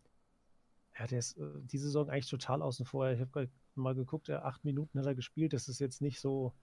ja, 0.98 1.08
der 1.08 1.20
ist 1.20 1.38
äh, 1.38 1.46
diese 1.64 1.86
Saison 1.86 2.10
eigentlich 2.10 2.30
total 2.30 2.62
außen 2.62 2.86
vor. 2.86 3.10
Ich 3.10 3.20
habe 3.20 3.50
mal 3.76 3.96
geguckt, 3.96 4.30
er 4.30 4.46
acht 4.46 4.64
Minuten 4.66 5.00
hat 5.00 5.06
er 5.06 5.16
gespielt. 5.16 5.54
Das 5.54 5.68
ist 5.68 5.80
jetzt 5.80 6.02
nicht 6.02 6.20
so 6.20 6.54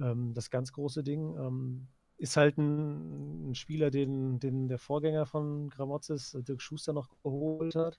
ähm, 0.00 0.34
das 0.34 0.50
ganz 0.50 0.72
große 0.72 1.02
Ding. 1.02 1.36
Ähm, 1.36 1.88
ist 2.16 2.36
halt 2.36 2.56
ein, 2.56 3.50
ein, 3.50 3.54
Spieler, 3.54 3.90
den, 3.90 4.38
den 4.38 4.68
der 4.68 4.78
Vorgänger 4.78 5.26
von 5.26 5.68
Gramozis, 5.70 6.36
Dirk 6.46 6.62
Schuster, 6.62 6.92
noch 6.92 7.08
geholt 7.22 7.74
hat. 7.74 7.98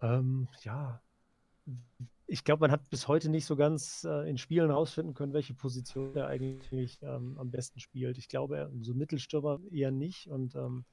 Ähm, 0.00 0.48
ja, 0.62 1.02
ich 2.26 2.44
glaube, 2.44 2.60
man 2.60 2.70
hat 2.70 2.88
bis 2.90 3.08
heute 3.08 3.28
nicht 3.28 3.46
so 3.46 3.56
ganz 3.56 4.04
äh, 4.04 4.28
in 4.28 4.38
Spielen 4.38 4.70
rausfinden 4.70 5.14
können, 5.14 5.32
welche 5.32 5.54
Position 5.54 6.14
er 6.14 6.28
eigentlich 6.28 7.00
ähm, 7.02 7.36
am 7.38 7.50
besten 7.50 7.80
spielt. 7.80 8.18
Ich 8.18 8.28
glaube, 8.28 8.70
so 8.80 8.94
Mittelstürmer 8.94 9.60
eher 9.70 9.90
nicht. 9.90 10.28
Und 10.28 10.54
ähm, 10.54 10.84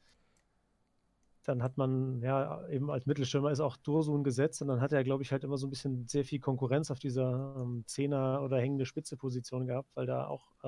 dann 1.43 1.61
hat 1.61 1.77
man, 1.77 2.21
ja, 2.21 2.67
eben 2.69 2.89
als 2.89 3.05
Mittelstürmer 3.05 3.51
ist 3.51 3.59
auch 3.59 3.77
Dursun 3.77 4.23
gesetzt 4.23 4.61
und 4.61 4.69
dann 4.69 4.81
hat 4.81 4.93
er, 4.93 5.03
glaube 5.03 5.23
ich, 5.23 5.31
halt 5.31 5.43
immer 5.43 5.57
so 5.57 5.67
ein 5.67 5.69
bisschen 5.69 6.07
sehr 6.07 6.23
viel 6.25 6.39
Konkurrenz 6.39 6.89
auf 6.91 6.99
dieser 6.99 7.55
ähm, 7.57 7.83
Zehner- 7.85 8.41
oder 8.43 8.59
hängende 8.59 8.85
Spitze-Position 8.85 9.67
gehabt, 9.67 9.89
weil 9.95 10.05
da 10.05 10.27
auch 10.27 10.53
äh, 10.63 10.67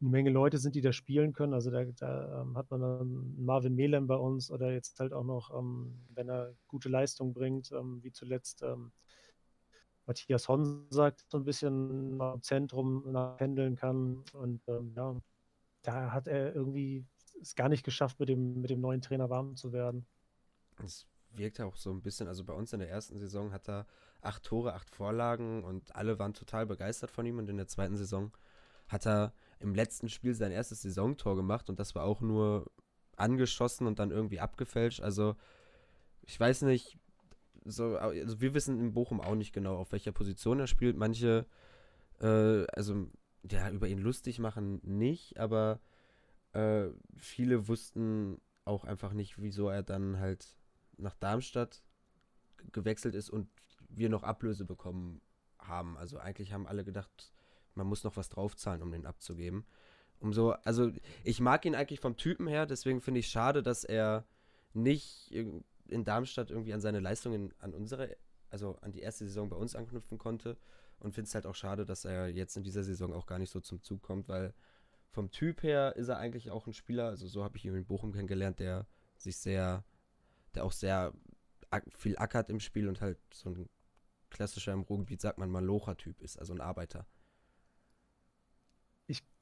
eine 0.00 0.10
Menge 0.10 0.30
Leute 0.30 0.58
sind, 0.58 0.74
die 0.74 0.82
da 0.82 0.92
spielen 0.92 1.32
können. 1.32 1.54
Also 1.54 1.70
da, 1.70 1.84
da 1.84 2.42
ähm, 2.42 2.56
hat 2.56 2.70
man 2.70 2.80
dann 2.80 3.34
Marvin 3.38 3.74
Melem 3.74 4.06
bei 4.06 4.16
uns 4.16 4.50
oder 4.50 4.72
jetzt 4.72 5.00
halt 5.00 5.12
auch 5.12 5.24
noch, 5.24 5.56
ähm, 5.58 5.94
wenn 6.14 6.28
er 6.28 6.54
gute 6.68 6.88
Leistung 6.88 7.32
bringt, 7.32 7.72
ähm, 7.72 8.02
wie 8.02 8.12
zuletzt 8.12 8.62
ähm, 8.62 8.92
Matthias 10.06 10.48
Honn 10.48 10.86
sagt, 10.90 11.24
so 11.28 11.38
ein 11.38 11.44
bisschen 11.44 12.20
im 12.20 12.42
Zentrum 12.42 13.36
pendeln 13.38 13.74
kann. 13.74 14.22
Und 14.34 14.62
ähm, 14.68 14.92
ja, 14.94 15.16
da 15.82 16.12
hat 16.12 16.28
er 16.28 16.54
irgendwie 16.54 17.04
es 17.40 17.54
gar 17.54 17.68
nicht 17.68 17.84
geschafft, 17.84 18.18
mit 18.20 18.28
dem, 18.28 18.60
mit 18.60 18.70
dem 18.70 18.80
neuen 18.80 19.00
Trainer 19.00 19.30
warm 19.30 19.56
zu 19.56 19.72
werden. 19.72 20.06
Es 20.84 21.06
wirkt 21.30 21.60
auch 21.60 21.76
so 21.76 21.90
ein 21.90 22.02
bisschen, 22.02 22.28
also 22.28 22.44
bei 22.44 22.52
uns 22.52 22.72
in 22.72 22.80
der 22.80 22.90
ersten 22.90 23.18
Saison 23.18 23.52
hat 23.52 23.68
er 23.68 23.86
acht 24.20 24.42
Tore, 24.42 24.74
acht 24.74 24.90
Vorlagen 24.90 25.64
und 25.64 25.94
alle 25.94 26.18
waren 26.18 26.34
total 26.34 26.66
begeistert 26.66 27.10
von 27.10 27.26
ihm. 27.26 27.38
Und 27.38 27.48
in 27.48 27.56
der 27.56 27.68
zweiten 27.68 27.96
Saison 27.96 28.32
hat 28.88 29.06
er 29.06 29.32
im 29.58 29.74
letzten 29.74 30.08
Spiel 30.08 30.34
sein 30.34 30.52
erstes 30.52 30.82
Saisontor 30.82 31.36
gemacht 31.36 31.68
und 31.68 31.78
das 31.78 31.94
war 31.94 32.04
auch 32.04 32.20
nur 32.20 32.70
angeschossen 33.16 33.86
und 33.86 33.98
dann 33.98 34.10
irgendwie 34.10 34.40
abgefälscht. 34.40 35.00
Also 35.00 35.36
ich 36.22 36.38
weiß 36.38 36.62
nicht, 36.62 36.98
so, 37.64 37.96
also 37.96 38.40
wir 38.40 38.54
wissen 38.54 38.78
in 38.78 38.92
Bochum 38.92 39.20
auch 39.20 39.34
nicht 39.34 39.52
genau, 39.52 39.76
auf 39.76 39.92
welcher 39.92 40.12
Position 40.12 40.60
er 40.60 40.66
spielt. 40.66 40.96
Manche, 40.96 41.46
äh, 42.20 42.64
also 42.72 43.08
ja, 43.50 43.70
über 43.70 43.88
ihn 43.88 43.98
lustig 43.98 44.38
machen 44.38 44.80
nicht, 44.82 45.38
aber 45.38 45.80
äh, 46.56 46.90
viele 47.18 47.68
wussten 47.68 48.40
auch 48.64 48.84
einfach 48.84 49.12
nicht, 49.12 49.40
wieso 49.40 49.68
er 49.68 49.82
dann 49.82 50.18
halt 50.18 50.56
nach 50.96 51.14
Darmstadt 51.14 51.82
gewechselt 52.72 53.14
ist 53.14 53.28
und 53.28 53.48
wir 53.88 54.08
noch 54.08 54.22
Ablöse 54.22 54.64
bekommen 54.64 55.20
haben. 55.58 55.98
Also 55.98 56.18
eigentlich 56.18 56.52
haben 56.52 56.66
alle 56.66 56.82
gedacht, 56.82 57.32
man 57.74 57.86
muss 57.86 58.04
noch 58.04 58.16
was 58.16 58.30
draufzahlen, 58.30 58.82
um 58.82 58.90
den 58.90 59.06
abzugeben. 59.06 59.66
Umso, 60.18 60.52
also 60.64 60.90
ich 61.24 61.40
mag 61.40 61.64
ihn 61.66 61.74
eigentlich 61.74 62.00
vom 62.00 62.16
Typen 62.16 62.46
her, 62.46 62.64
deswegen 62.64 63.02
finde 63.02 63.20
ich 63.20 63.28
schade, 63.28 63.62
dass 63.62 63.84
er 63.84 64.26
nicht 64.72 65.30
in 65.30 66.04
Darmstadt 66.04 66.50
irgendwie 66.50 66.72
an 66.72 66.80
seine 66.80 67.00
Leistungen, 67.00 67.52
an 67.58 67.74
unsere, 67.74 68.16
also 68.48 68.78
an 68.80 68.92
die 68.92 69.00
erste 69.00 69.26
Saison 69.26 69.50
bei 69.50 69.56
uns 69.56 69.76
anknüpfen 69.76 70.16
konnte. 70.16 70.56
Und 70.98 71.12
finde 71.12 71.28
es 71.28 71.34
halt 71.34 71.44
auch 71.44 71.54
schade, 71.54 71.84
dass 71.84 72.06
er 72.06 72.28
jetzt 72.28 72.56
in 72.56 72.62
dieser 72.62 72.82
Saison 72.82 73.12
auch 73.12 73.26
gar 73.26 73.38
nicht 73.38 73.50
so 73.50 73.60
zum 73.60 73.82
Zug 73.82 74.02
kommt, 74.02 74.28
weil 74.28 74.54
vom 75.10 75.30
Typ 75.30 75.62
her 75.62 75.96
ist 75.96 76.08
er 76.08 76.18
eigentlich 76.18 76.50
auch 76.50 76.66
ein 76.66 76.72
Spieler, 76.72 77.06
also 77.06 77.26
so 77.26 77.44
habe 77.44 77.56
ich 77.56 77.64
ihn 77.64 77.74
in 77.74 77.86
Bochum 77.86 78.12
kennengelernt, 78.12 78.58
der 78.58 78.86
sich 79.16 79.36
sehr, 79.36 79.84
der 80.54 80.64
auch 80.64 80.72
sehr 80.72 81.12
viel 81.96 82.16
ackert 82.18 82.50
im 82.50 82.60
Spiel 82.60 82.88
und 82.88 83.00
halt 83.00 83.18
so 83.32 83.50
ein 83.50 83.68
klassischer 84.30 84.72
im 84.72 84.82
Ruhrgebiet, 84.82 85.20
sagt 85.20 85.38
man 85.38 85.50
mal, 85.50 85.64
Locher-Typ 85.64 86.20
ist, 86.20 86.38
also 86.38 86.52
ein 86.52 86.60
Arbeiter 86.60 87.06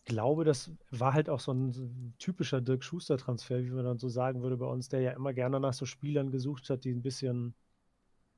glaube, 0.04 0.44
das 0.44 0.70
war 0.90 1.14
halt 1.14 1.28
auch 1.28 1.40
so 1.40 1.52
ein, 1.52 2.14
typischer 2.18 2.60
Dirk 2.60 2.84
Schuster-Transfer, 2.84 3.64
wie 3.64 3.70
man 3.70 3.84
dann 3.84 3.98
so 3.98 4.08
sagen 4.08 4.42
würde 4.42 4.56
bei 4.56 4.66
uns, 4.66 4.88
der 4.88 5.00
ja 5.00 5.12
immer 5.12 5.32
gerne 5.32 5.60
nach 5.60 5.72
so 5.72 5.86
Spielern 5.86 6.30
gesucht 6.30 6.68
hat, 6.70 6.84
die 6.84 6.92
ein 6.92 7.02
bisschen, 7.02 7.54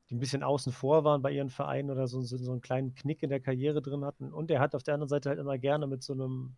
die 0.09 0.15
ein 0.15 0.21
bisschen 0.21 0.43
außen 0.43 0.73
vor 0.73 1.05
waren 1.05 1.23
bei 1.23 1.33
ihren 1.33 1.51
Vereinen 1.51 1.91
oder 1.91 2.07
so, 2.07 2.21
so, 2.23 2.37
so 2.37 2.53
einen 2.53 2.61
kleinen 2.61 2.95
Knick 2.95 3.23
in 3.23 3.31
der 3.31 3.41
Karriere 3.41 3.83
drin 3.83 4.05
hatten. 4.05 4.33
Und 4.33 4.51
er 4.51 4.61
hat 4.61 4.75
auf 4.75 4.83
der 4.83 4.95
anderen 4.95 5.09
Seite 5.09 5.29
halt 5.31 5.39
immer 5.39 5.59
gerne 5.59 5.87
mit 5.87 6.03
so 6.03 6.13
einem, 6.13 6.57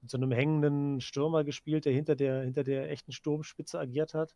mit 0.00 0.10
so 0.10 0.16
einem 0.16 0.32
hängenden 0.32 1.00
Stürmer 1.00 1.44
gespielt, 1.44 1.84
der 1.84 1.92
hinter 1.92 2.16
der, 2.16 2.42
hinter 2.42 2.64
der 2.64 2.90
echten 2.90 3.12
Sturmspitze 3.12 3.78
agiert 3.78 4.14
hat. 4.14 4.34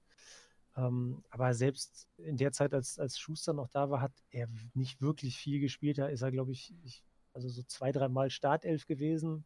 Ähm, 0.76 1.22
aber 1.30 1.54
selbst 1.54 2.08
in 2.16 2.36
der 2.36 2.52
Zeit, 2.52 2.74
als, 2.74 2.98
als 2.98 3.18
Schuster 3.18 3.52
noch 3.52 3.68
da 3.68 3.90
war, 3.90 4.00
hat 4.00 4.12
er 4.30 4.48
nicht 4.74 5.02
wirklich 5.02 5.36
viel 5.36 5.60
gespielt. 5.60 5.98
Da 5.98 6.06
ist 6.06 6.22
er, 6.22 6.32
glaube 6.32 6.52
ich, 6.52 6.74
ich, 6.82 7.04
also 7.34 7.48
so 7.48 7.62
zwei, 7.62 7.92
dreimal 7.92 8.30
Startelf 8.30 8.86
gewesen 8.86 9.44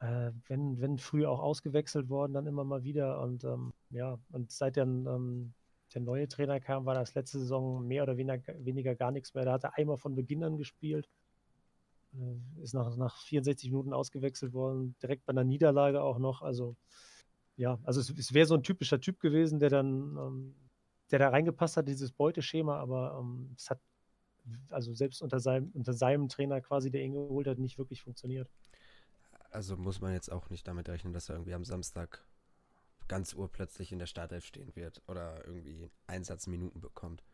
äh, 0.00 0.30
wenn, 0.46 0.80
wenn 0.80 0.98
früh 0.98 1.26
auch 1.26 1.40
ausgewechselt 1.40 2.08
worden, 2.08 2.32
dann 2.32 2.46
immer 2.46 2.64
mal 2.64 2.82
wieder. 2.84 3.20
Und 3.20 3.44
ähm, 3.44 3.72
ja, 3.90 4.18
und 4.30 4.50
seit 4.52 4.76
dann 4.76 5.06
ähm, 5.06 5.54
der 5.94 6.02
neue 6.02 6.28
Trainer 6.28 6.60
kam, 6.60 6.86
war 6.86 6.94
das 6.94 7.14
letzte 7.14 7.38
Saison 7.38 7.86
mehr 7.86 8.02
oder 8.02 8.16
weniger, 8.16 8.54
weniger 8.64 8.94
gar 8.94 9.10
nichts 9.10 9.34
mehr. 9.34 9.44
Da 9.44 9.52
hat 9.52 9.64
er 9.64 9.76
einmal 9.76 9.96
von 9.98 10.14
Beginn 10.14 10.44
an 10.44 10.56
gespielt, 10.56 11.08
ist 12.62 12.74
nach, 12.74 12.96
nach 12.96 13.22
64 13.22 13.70
Minuten 13.70 13.92
ausgewechselt 13.92 14.52
worden, 14.52 14.96
direkt 15.02 15.24
bei 15.26 15.30
einer 15.30 15.44
Niederlage 15.44 16.02
auch 16.02 16.18
noch. 16.18 16.42
Also 16.42 16.76
ja, 17.56 17.78
also 17.84 18.00
es, 18.00 18.10
es 18.10 18.32
wäre 18.32 18.46
so 18.46 18.54
ein 18.54 18.62
typischer 18.62 19.00
Typ 19.00 19.20
gewesen, 19.20 19.58
der 19.58 19.70
dann, 19.70 20.16
ähm, 20.16 20.54
der 21.10 21.18
da 21.18 21.28
reingepasst 21.28 21.76
hat, 21.76 21.88
dieses 21.88 22.12
Beuteschema, 22.12 22.78
aber 22.78 23.18
ähm, 23.20 23.54
es 23.56 23.70
hat 23.70 23.80
also 24.70 24.94
selbst 24.94 25.20
unter 25.20 25.40
seinem, 25.40 25.70
unter 25.74 25.92
seinem 25.92 26.28
Trainer 26.28 26.60
quasi, 26.60 26.90
der 26.90 27.02
ihn 27.02 27.12
geholt 27.12 27.46
hat, 27.46 27.58
nicht 27.58 27.78
wirklich 27.78 28.02
funktioniert 28.02 28.48
also 29.50 29.76
muss 29.76 30.00
man 30.00 30.12
jetzt 30.12 30.30
auch 30.30 30.50
nicht 30.50 30.66
damit 30.66 30.88
rechnen, 30.88 31.12
dass 31.12 31.28
er 31.28 31.36
irgendwie 31.36 31.54
am 31.54 31.64
Samstag 31.64 32.24
ganz 33.06 33.32
urplötzlich 33.32 33.92
in 33.92 33.98
der 33.98 34.06
Startelf 34.06 34.44
stehen 34.44 34.74
wird 34.76 35.02
oder 35.06 35.46
irgendwie 35.46 35.90
Einsatzminuten 36.06 36.80
bekommt. 36.80 37.24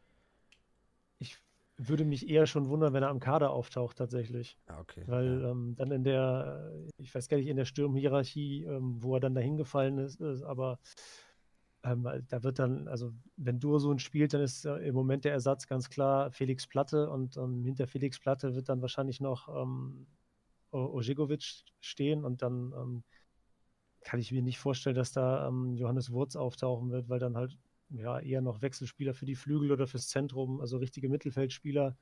Ich 1.18 1.38
würde 1.76 2.04
mich 2.04 2.28
eher 2.28 2.46
schon 2.46 2.68
wundern, 2.68 2.92
wenn 2.92 3.02
er 3.02 3.08
am 3.08 3.20
Kader 3.20 3.50
auftaucht 3.50 3.98
tatsächlich. 3.98 4.58
Ah, 4.66 4.80
okay. 4.80 5.02
Weil 5.06 5.42
ja. 5.42 5.50
ähm, 5.50 5.74
dann 5.76 5.90
in 5.90 6.04
der, 6.04 6.72
ich 6.98 7.14
weiß 7.14 7.28
gar 7.28 7.36
nicht, 7.36 7.48
in 7.48 7.56
der 7.56 7.64
Sturmhierarchie, 7.64 8.64
ähm, 8.64 9.02
wo 9.02 9.14
er 9.14 9.20
dann 9.20 9.34
dahin 9.34 9.56
gefallen 9.56 9.98
ist, 9.98 10.20
ist 10.20 10.42
aber 10.42 10.78
ähm, 11.82 12.08
da 12.28 12.42
wird 12.42 12.58
dann, 12.58 12.88
also 12.88 13.12
wenn 13.36 13.60
Dursun 13.60 13.98
spielt, 13.98 14.32
dann 14.32 14.40
ist 14.40 14.64
äh, 14.64 14.76
im 14.76 14.94
Moment 14.94 15.24
der 15.24 15.32
Ersatz 15.32 15.66
ganz 15.66 15.90
klar 15.90 16.30
Felix 16.30 16.66
Platte 16.66 17.10
und 17.10 17.36
ähm, 17.36 17.64
hinter 17.64 17.86
Felix 17.86 18.18
Platte 18.18 18.54
wird 18.54 18.68
dann 18.68 18.80
wahrscheinlich 18.80 19.20
noch 19.20 19.48
ähm, 19.48 20.06
Ojegovic 20.70 21.64
stehen 21.80 22.24
und 22.24 22.42
dann 22.42 22.72
ähm, 22.72 23.04
kann 24.02 24.20
ich 24.20 24.32
mir 24.32 24.42
nicht 24.42 24.58
vorstellen, 24.58 24.96
dass 24.96 25.12
da 25.12 25.48
ähm, 25.48 25.74
Johannes 25.74 26.10
Wurz 26.10 26.36
auftauchen 26.36 26.90
wird, 26.90 27.08
weil 27.08 27.18
dann 27.18 27.36
halt 27.36 27.58
ja 27.98 28.18
eher 28.20 28.40
noch 28.42 28.62
Wechselspieler 28.62 29.14
für 29.14 29.26
die 29.26 29.36
Flügel 29.36 29.72
oder 29.72 29.86
fürs 29.86 30.08
Zentrum, 30.08 30.60
also 30.60 30.78
richtige 30.78 31.08
Mittelfeldspieler 31.08 31.96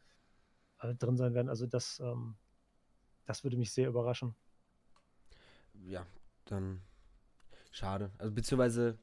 äh, 0.81 0.95
drin 0.97 1.17
sein 1.17 1.35
werden. 1.35 1.49
Also 1.49 1.67
das, 1.67 2.01
ähm, 2.01 2.37
das 3.27 3.45
würde 3.45 3.57
mich 3.59 3.73
sehr 3.73 3.89
überraschen. 3.89 4.35
Ja, 5.75 6.07
dann 6.47 6.83
schade. 7.73 8.13
Also 8.19 8.35
beziehungsweise 8.35 8.99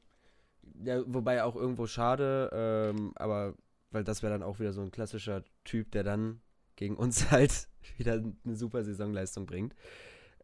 Ja, 0.86 1.04
wobei 1.08 1.43
auch 1.43 1.56
irgendwo 1.56 1.88
schade, 1.88 2.49
ähm, 2.54 3.13
aber 3.17 3.56
weil 3.91 4.04
das 4.06 4.23
wäre 4.23 4.34
dann 4.34 4.43
auch 4.43 4.60
wieder 4.60 4.73
so 4.73 4.82
ein 4.82 4.91
klassischer 4.91 5.43
Typ, 5.65 5.91
der 5.91 6.04
dann 6.04 6.41
gegen 6.78 6.97
uns 6.97 7.32
halt 7.32 7.69
wieder 7.97 8.15
eine 8.15 8.56
super 8.56 8.84
Saisonleistung 8.84 9.45
bringt. 9.47 9.75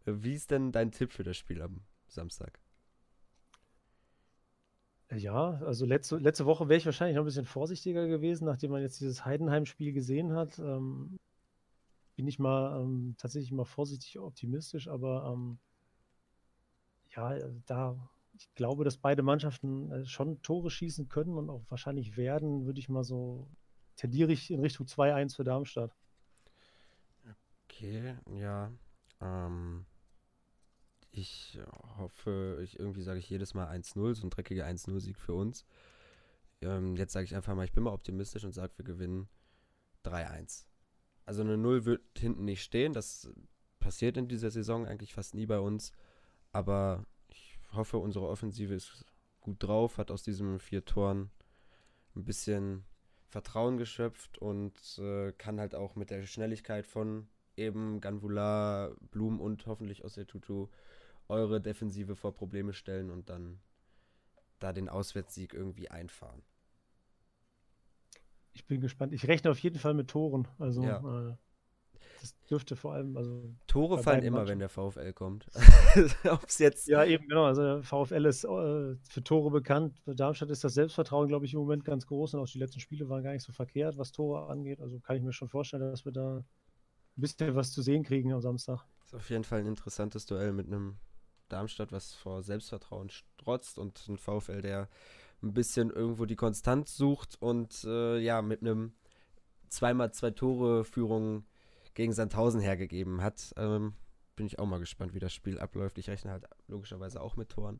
Äh, 0.06 0.14
wie 0.18 0.36
ist 0.36 0.52
denn 0.52 0.72
dein 0.74 0.92
Tipp 0.92 1.14
für 1.14 1.24
das 1.24 1.38
Spiel 1.38 1.62
am 1.62 1.82
Samstag? 2.10 2.60
Ja, 5.12 5.62
also 5.64 5.86
letzte, 5.86 6.18
letzte 6.18 6.46
Woche 6.46 6.68
wäre 6.68 6.78
ich 6.78 6.86
wahrscheinlich 6.86 7.16
noch 7.16 7.24
ein 7.24 7.28
bisschen 7.28 7.46
vorsichtiger 7.46 8.08
gewesen, 8.08 8.46
nachdem 8.46 8.72
man 8.72 8.82
jetzt 8.82 9.00
dieses 9.00 9.24
Heidenheim-Spiel 9.24 9.94
gesehen 9.94 10.34
hat. 10.34 10.58
Ähm, 10.60 11.20
bin 12.16 12.28
ich 12.28 12.40
mal 12.40 12.82
ähm, 12.82 13.16
tatsächlich 13.18 13.52
mal 13.52 13.66
vorsichtig 13.66 14.18
optimistisch, 14.18 14.88
aber 14.88 15.32
ähm, 15.32 15.60
ja, 17.16 17.38
da 17.66 17.98
ich 18.38 18.54
glaube, 18.56 18.84
dass 18.84 18.98
beide 18.98 19.24
Mannschaften 19.24 19.92
äh, 19.92 20.06
schon 20.06 20.42
Tore 20.42 20.70
schießen 20.70 21.08
können 21.08 21.38
und 21.38 21.50
auch 21.50 21.64
wahrscheinlich 21.70 22.18
werden, 22.18 22.66
würde 22.66 22.80
ich 22.80 22.90
mal 22.90 23.04
so, 23.04 23.48
tendiere 23.96 24.32
ich 24.32 24.52
in 24.52 24.60
Richtung 24.60 24.88
2-1 24.88 25.36
für 25.36 25.44
Darmstadt. 25.44 25.96
Okay, 27.66 28.16
ja. 28.34 28.72
Ähm, 29.22 29.86
ich 31.18 31.60
hoffe, 31.98 32.60
ich 32.64 32.80
irgendwie 32.80 33.02
sage 33.02 33.20
ich 33.20 33.30
jedes 33.30 33.54
Mal 33.54 33.68
1-0, 33.68 34.16
so 34.16 34.28
ein 34.28 34.30
dreckiger 34.30 34.66
1-0-Sieg 34.66 35.18
für 35.18 35.34
uns. 35.34 35.66
Ähm, 36.62 36.96
jetzt 36.96 37.14
sage 37.14 37.26
ich 37.26 37.36
einfach 37.36 37.56
mal, 37.56 37.66
ich 37.66 37.74
bin 37.74 37.84
mal 37.84 37.94
optimistisch 37.94 38.44
und 38.44 38.54
sage, 38.54 38.74
wir 38.78 38.86
gewinnen 38.86 39.30
3-1. 40.04 40.66
Also 41.26 41.42
eine 41.42 41.58
0 41.58 41.86
wird 41.86 42.02
hinten 42.18 42.46
nicht 42.46 42.64
stehen, 42.64 42.94
das 42.94 43.30
passiert 43.80 44.18
in 44.18 44.28
dieser 44.28 44.52
Saison 44.52 44.86
eigentlich 44.86 45.14
fast 45.14 45.36
nie 45.36 45.46
bei 45.46 45.60
uns. 45.60 45.92
Aber 46.52 47.06
ich 47.30 47.60
hoffe, 47.72 47.98
unsere 47.98 48.28
Offensive 48.28 48.74
ist 48.74 49.06
gut 49.42 49.64
drauf, 49.64 49.98
hat 49.98 50.12
aus 50.12 50.24
diesen 50.24 50.60
vier 50.60 50.86
Toren 50.86 51.32
ein 52.16 52.26
bisschen 52.26 52.86
Vertrauen 53.28 53.78
geschöpft 53.78 54.38
und 54.38 54.98
äh, 54.98 55.32
kann 55.34 55.60
halt 55.60 55.76
auch 55.76 55.96
mit 55.96 56.10
der 56.10 56.26
Schnelligkeit 56.26 56.88
von 56.88 57.28
eben 57.58 58.02
Ganvula, 58.02 58.96
Blum 59.12 59.40
und 59.40 59.66
hoffentlich 59.66 60.04
Ossetutu 60.04 60.68
eure 61.28 61.62
Defensive 61.62 62.16
vor 62.16 62.34
Probleme 62.34 62.74
stellen 62.74 63.10
und 63.10 63.30
dann 63.30 63.60
da 64.60 64.74
den 64.74 64.90
Auswärtssieg 64.90 65.54
irgendwie 65.54 65.90
einfahren. 65.90 66.44
Ich 68.54 68.66
bin 68.66 68.80
gespannt. 68.80 69.14
Ich 69.14 69.28
rechne 69.28 69.52
auf 69.52 69.60
jeden 69.60 69.80
Fall 69.80 69.94
mit 69.94 70.10
Toren. 70.10 70.48
Also 70.60 70.84
ja. 70.84 71.30
äh, 71.30 71.36
das 72.22 72.36
dürfte 72.50 72.76
vor 72.76 72.94
allem, 72.94 73.18
also. 73.18 73.54
Tore 73.68 74.02
fallen 74.02 74.24
immer, 74.24 74.40
Matchen. 74.40 74.52
wenn 74.52 74.60
der 74.60 74.70
VfL 74.70 75.14
kommt. 75.14 75.48
Ob's 76.32 76.60
jetzt. 76.60 76.88
Ja, 76.88 77.04
eben, 77.04 77.28
genau. 77.28 77.46
Also 77.46 77.62
der 77.62 77.84
VfL 77.84 78.26
ist 78.26 78.44
äh, 78.46 78.48
für 78.48 79.24
Tore 79.24 79.52
bekannt. 79.52 80.00
Für 80.00 80.16
Darmstadt 80.16 80.50
ist 80.50 80.64
das 80.64 80.74
Selbstvertrauen, 80.74 81.28
glaube 81.28 81.46
ich, 81.46 81.54
im 81.54 81.60
Moment 81.60 81.84
ganz 81.84 82.08
groß 82.08 82.34
und 82.34 82.40
auch 82.40 82.48
die 82.48 82.60
letzten 82.60 82.80
Spiele 82.80 83.10
waren 83.10 83.24
gar 83.24 83.34
nicht 83.34 83.44
so 83.44 83.52
verkehrt, 83.52 83.98
was 83.98 84.12
Tore 84.12 84.48
angeht. 84.48 84.80
Also 84.82 85.00
kann 85.00 85.18
ich 85.18 85.24
mir 85.24 85.34
schon 85.34 85.50
vorstellen, 85.50 85.84
dass 85.84 86.06
wir 86.06 86.14
da 86.14 86.38
ein 86.38 87.22
bisschen 87.22 87.56
was 87.56 87.72
zu 87.72 87.82
sehen 87.82 88.04
kriegen 88.04 88.34
am 88.34 88.42
Samstag. 88.42 88.86
Ist 89.04 89.14
auf 89.14 89.30
jeden 89.30 89.44
Fall 89.44 89.60
ein 89.60 89.68
interessantes 89.68 90.26
Duell 90.26 90.54
mit 90.54 90.68
einem 90.68 90.98
Darmstadt, 91.50 91.92
was 91.92 92.14
vor 92.14 92.44
Selbstvertrauen 92.44 93.10
strotzt 93.10 93.78
und 93.78 94.08
ein 94.08 94.18
VfL, 94.18 94.62
der 94.62 94.90
ein 95.44 95.54
bisschen 95.54 95.90
irgendwo 95.90 96.26
die 96.26 96.36
Konstanz 96.36 96.96
sucht 96.96 97.42
und 97.42 97.84
äh, 97.84 98.18
ja, 98.20 98.42
mit 98.42 98.62
einem 98.62 98.94
zweimal 99.70 100.12
zwei 100.12 100.32
Tore 100.32 100.86
Führung 100.86 101.46
gegen 101.94 102.14
Sandhausen 102.14 102.62
hergegeben 102.62 103.22
hat. 103.22 103.54
Ähm, 103.58 103.94
bin 104.36 104.46
ich 104.46 104.60
auch 104.60 104.66
mal 104.66 104.80
gespannt, 104.80 105.14
wie 105.14 105.20
das 105.20 105.34
Spiel 105.34 105.60
abläuft. 105.60 105.98
Ich 105.98 106.10
rechne 106.10 106.32
halt 106.32 106.46
logischerweise 106.68 107.22
auch 107.22 107.36
mit 107.36 107.50
Toren. 107.50 107.80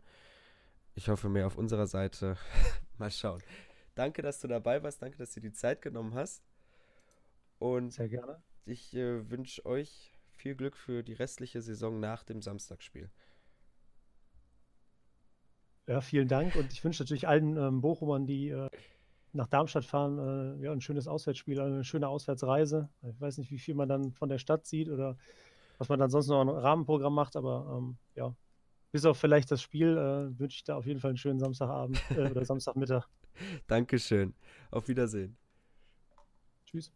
Ich 0.94 1.10
hoffe 1.10 1.28
mehr 1.28 1.48
auf 1.48 1.58
unserer 1.58 1.88
Seite. 1.88 2.38
mal 2.98 3.12
schauen. 3.12 3.42
Danke, 3.96 4.22
dass 4.22 4.40
du 4.40 4.48
dabei 4.48 4.82
warst. 4.84 5.02
Danke, 5.02 5.18
dass 5.18 5.34
du 5.34 5.42
die 5.42 5.52
Zeit 5.52 5.82
genommen 5.82 6.14
hast. 6.14 6.44
Und 7.60 7.92
Sehr 7.92 8.10
gerne. 8.10 8.42
Ich 8.66 8.96
äh, 8.96 9.30
wünsche 9.30 9.66
euch 9.66 10.18
viel 10.32 10.56
Glück 10.56 10.76
für 10.76 11.04
die 11.04 11.14
restliche 11.14 11.62
Saison 11.62 12.00
nach 12.00 12.24
dem 12.24 12.42
Samstagsspiel. 12.42 13.10
Ja, 15.88 16.02
vielen 16.02 16.28
Dank 16.28 16.56
und 16.56 16.72
ich 16.74 16.84
wünsche 16.84 17.04
natürlich 17.04 17.28
allen 17.28 17.58
ähm, 17.58 17.82
Bochumern, 17.82 18.26
die 18.26 18.50
äh, 18.50 18.70
nach 19.34 19.48
Darmstadt 19.48 19.86
fahren, 19.86 20.18
äh, 20.60 20.66
ja, 20.66 20.72
ein 20.72 20.82
schönes 20.82 21.08
Auswärtsspiel, 21.08 21.60
eine 21.60 21.84
schöne 21.84 22.08
Auswärtsreise. 22.08 22.90
Ich 23.04 23.22
weiß 23.22 23.38
nicht, 23.38 23.52
wie 23.52 23.60
viel 23.60 23.76
man 23.76 23.90
dann 23.90 24.12
von 24.14 24.30
der 24.30 24.40
Stadt 24.40 24.66
sieht 24.66 24.90
oder 24.90 25.18
was 25.78 25.90
man 25.90 26.00
dann 26.00 26.10
sonst 26.10 26.28
noch 26.28 26.42
ein 26.42 26.50
Rahmenprogramm 26.50 27.14
macht, 27.14 27.36
aber 27.36 27.78
ähm, 27.78 27.98
ja, 28.16 28.36
bis 28.92 29.06
auf 29.06 29.18
vielleicht 29.18 29.52
das 29.52 29.62
Spiel 29.62 29.98
äh, 29.98 30.40
wünsche 30.40 30.56
ich 30.56 30.64
da 30.64 30.78
auf 30.78 30.86
jeden 30.86 31.02
Fall 31.02 31.10
einen 31.10 31.18
schönen 31.18 31.40
Samstagabend 31.40 32.02
äh, 32.12 32.32
oder 32.32 32.46
Samstagmittag. 32.46 33.08
Dankeschön. 33.68 34.34
Auf 34.72 34.88
Wiedersehen. 34.88 35.38
Tschüss. 36.66 36.96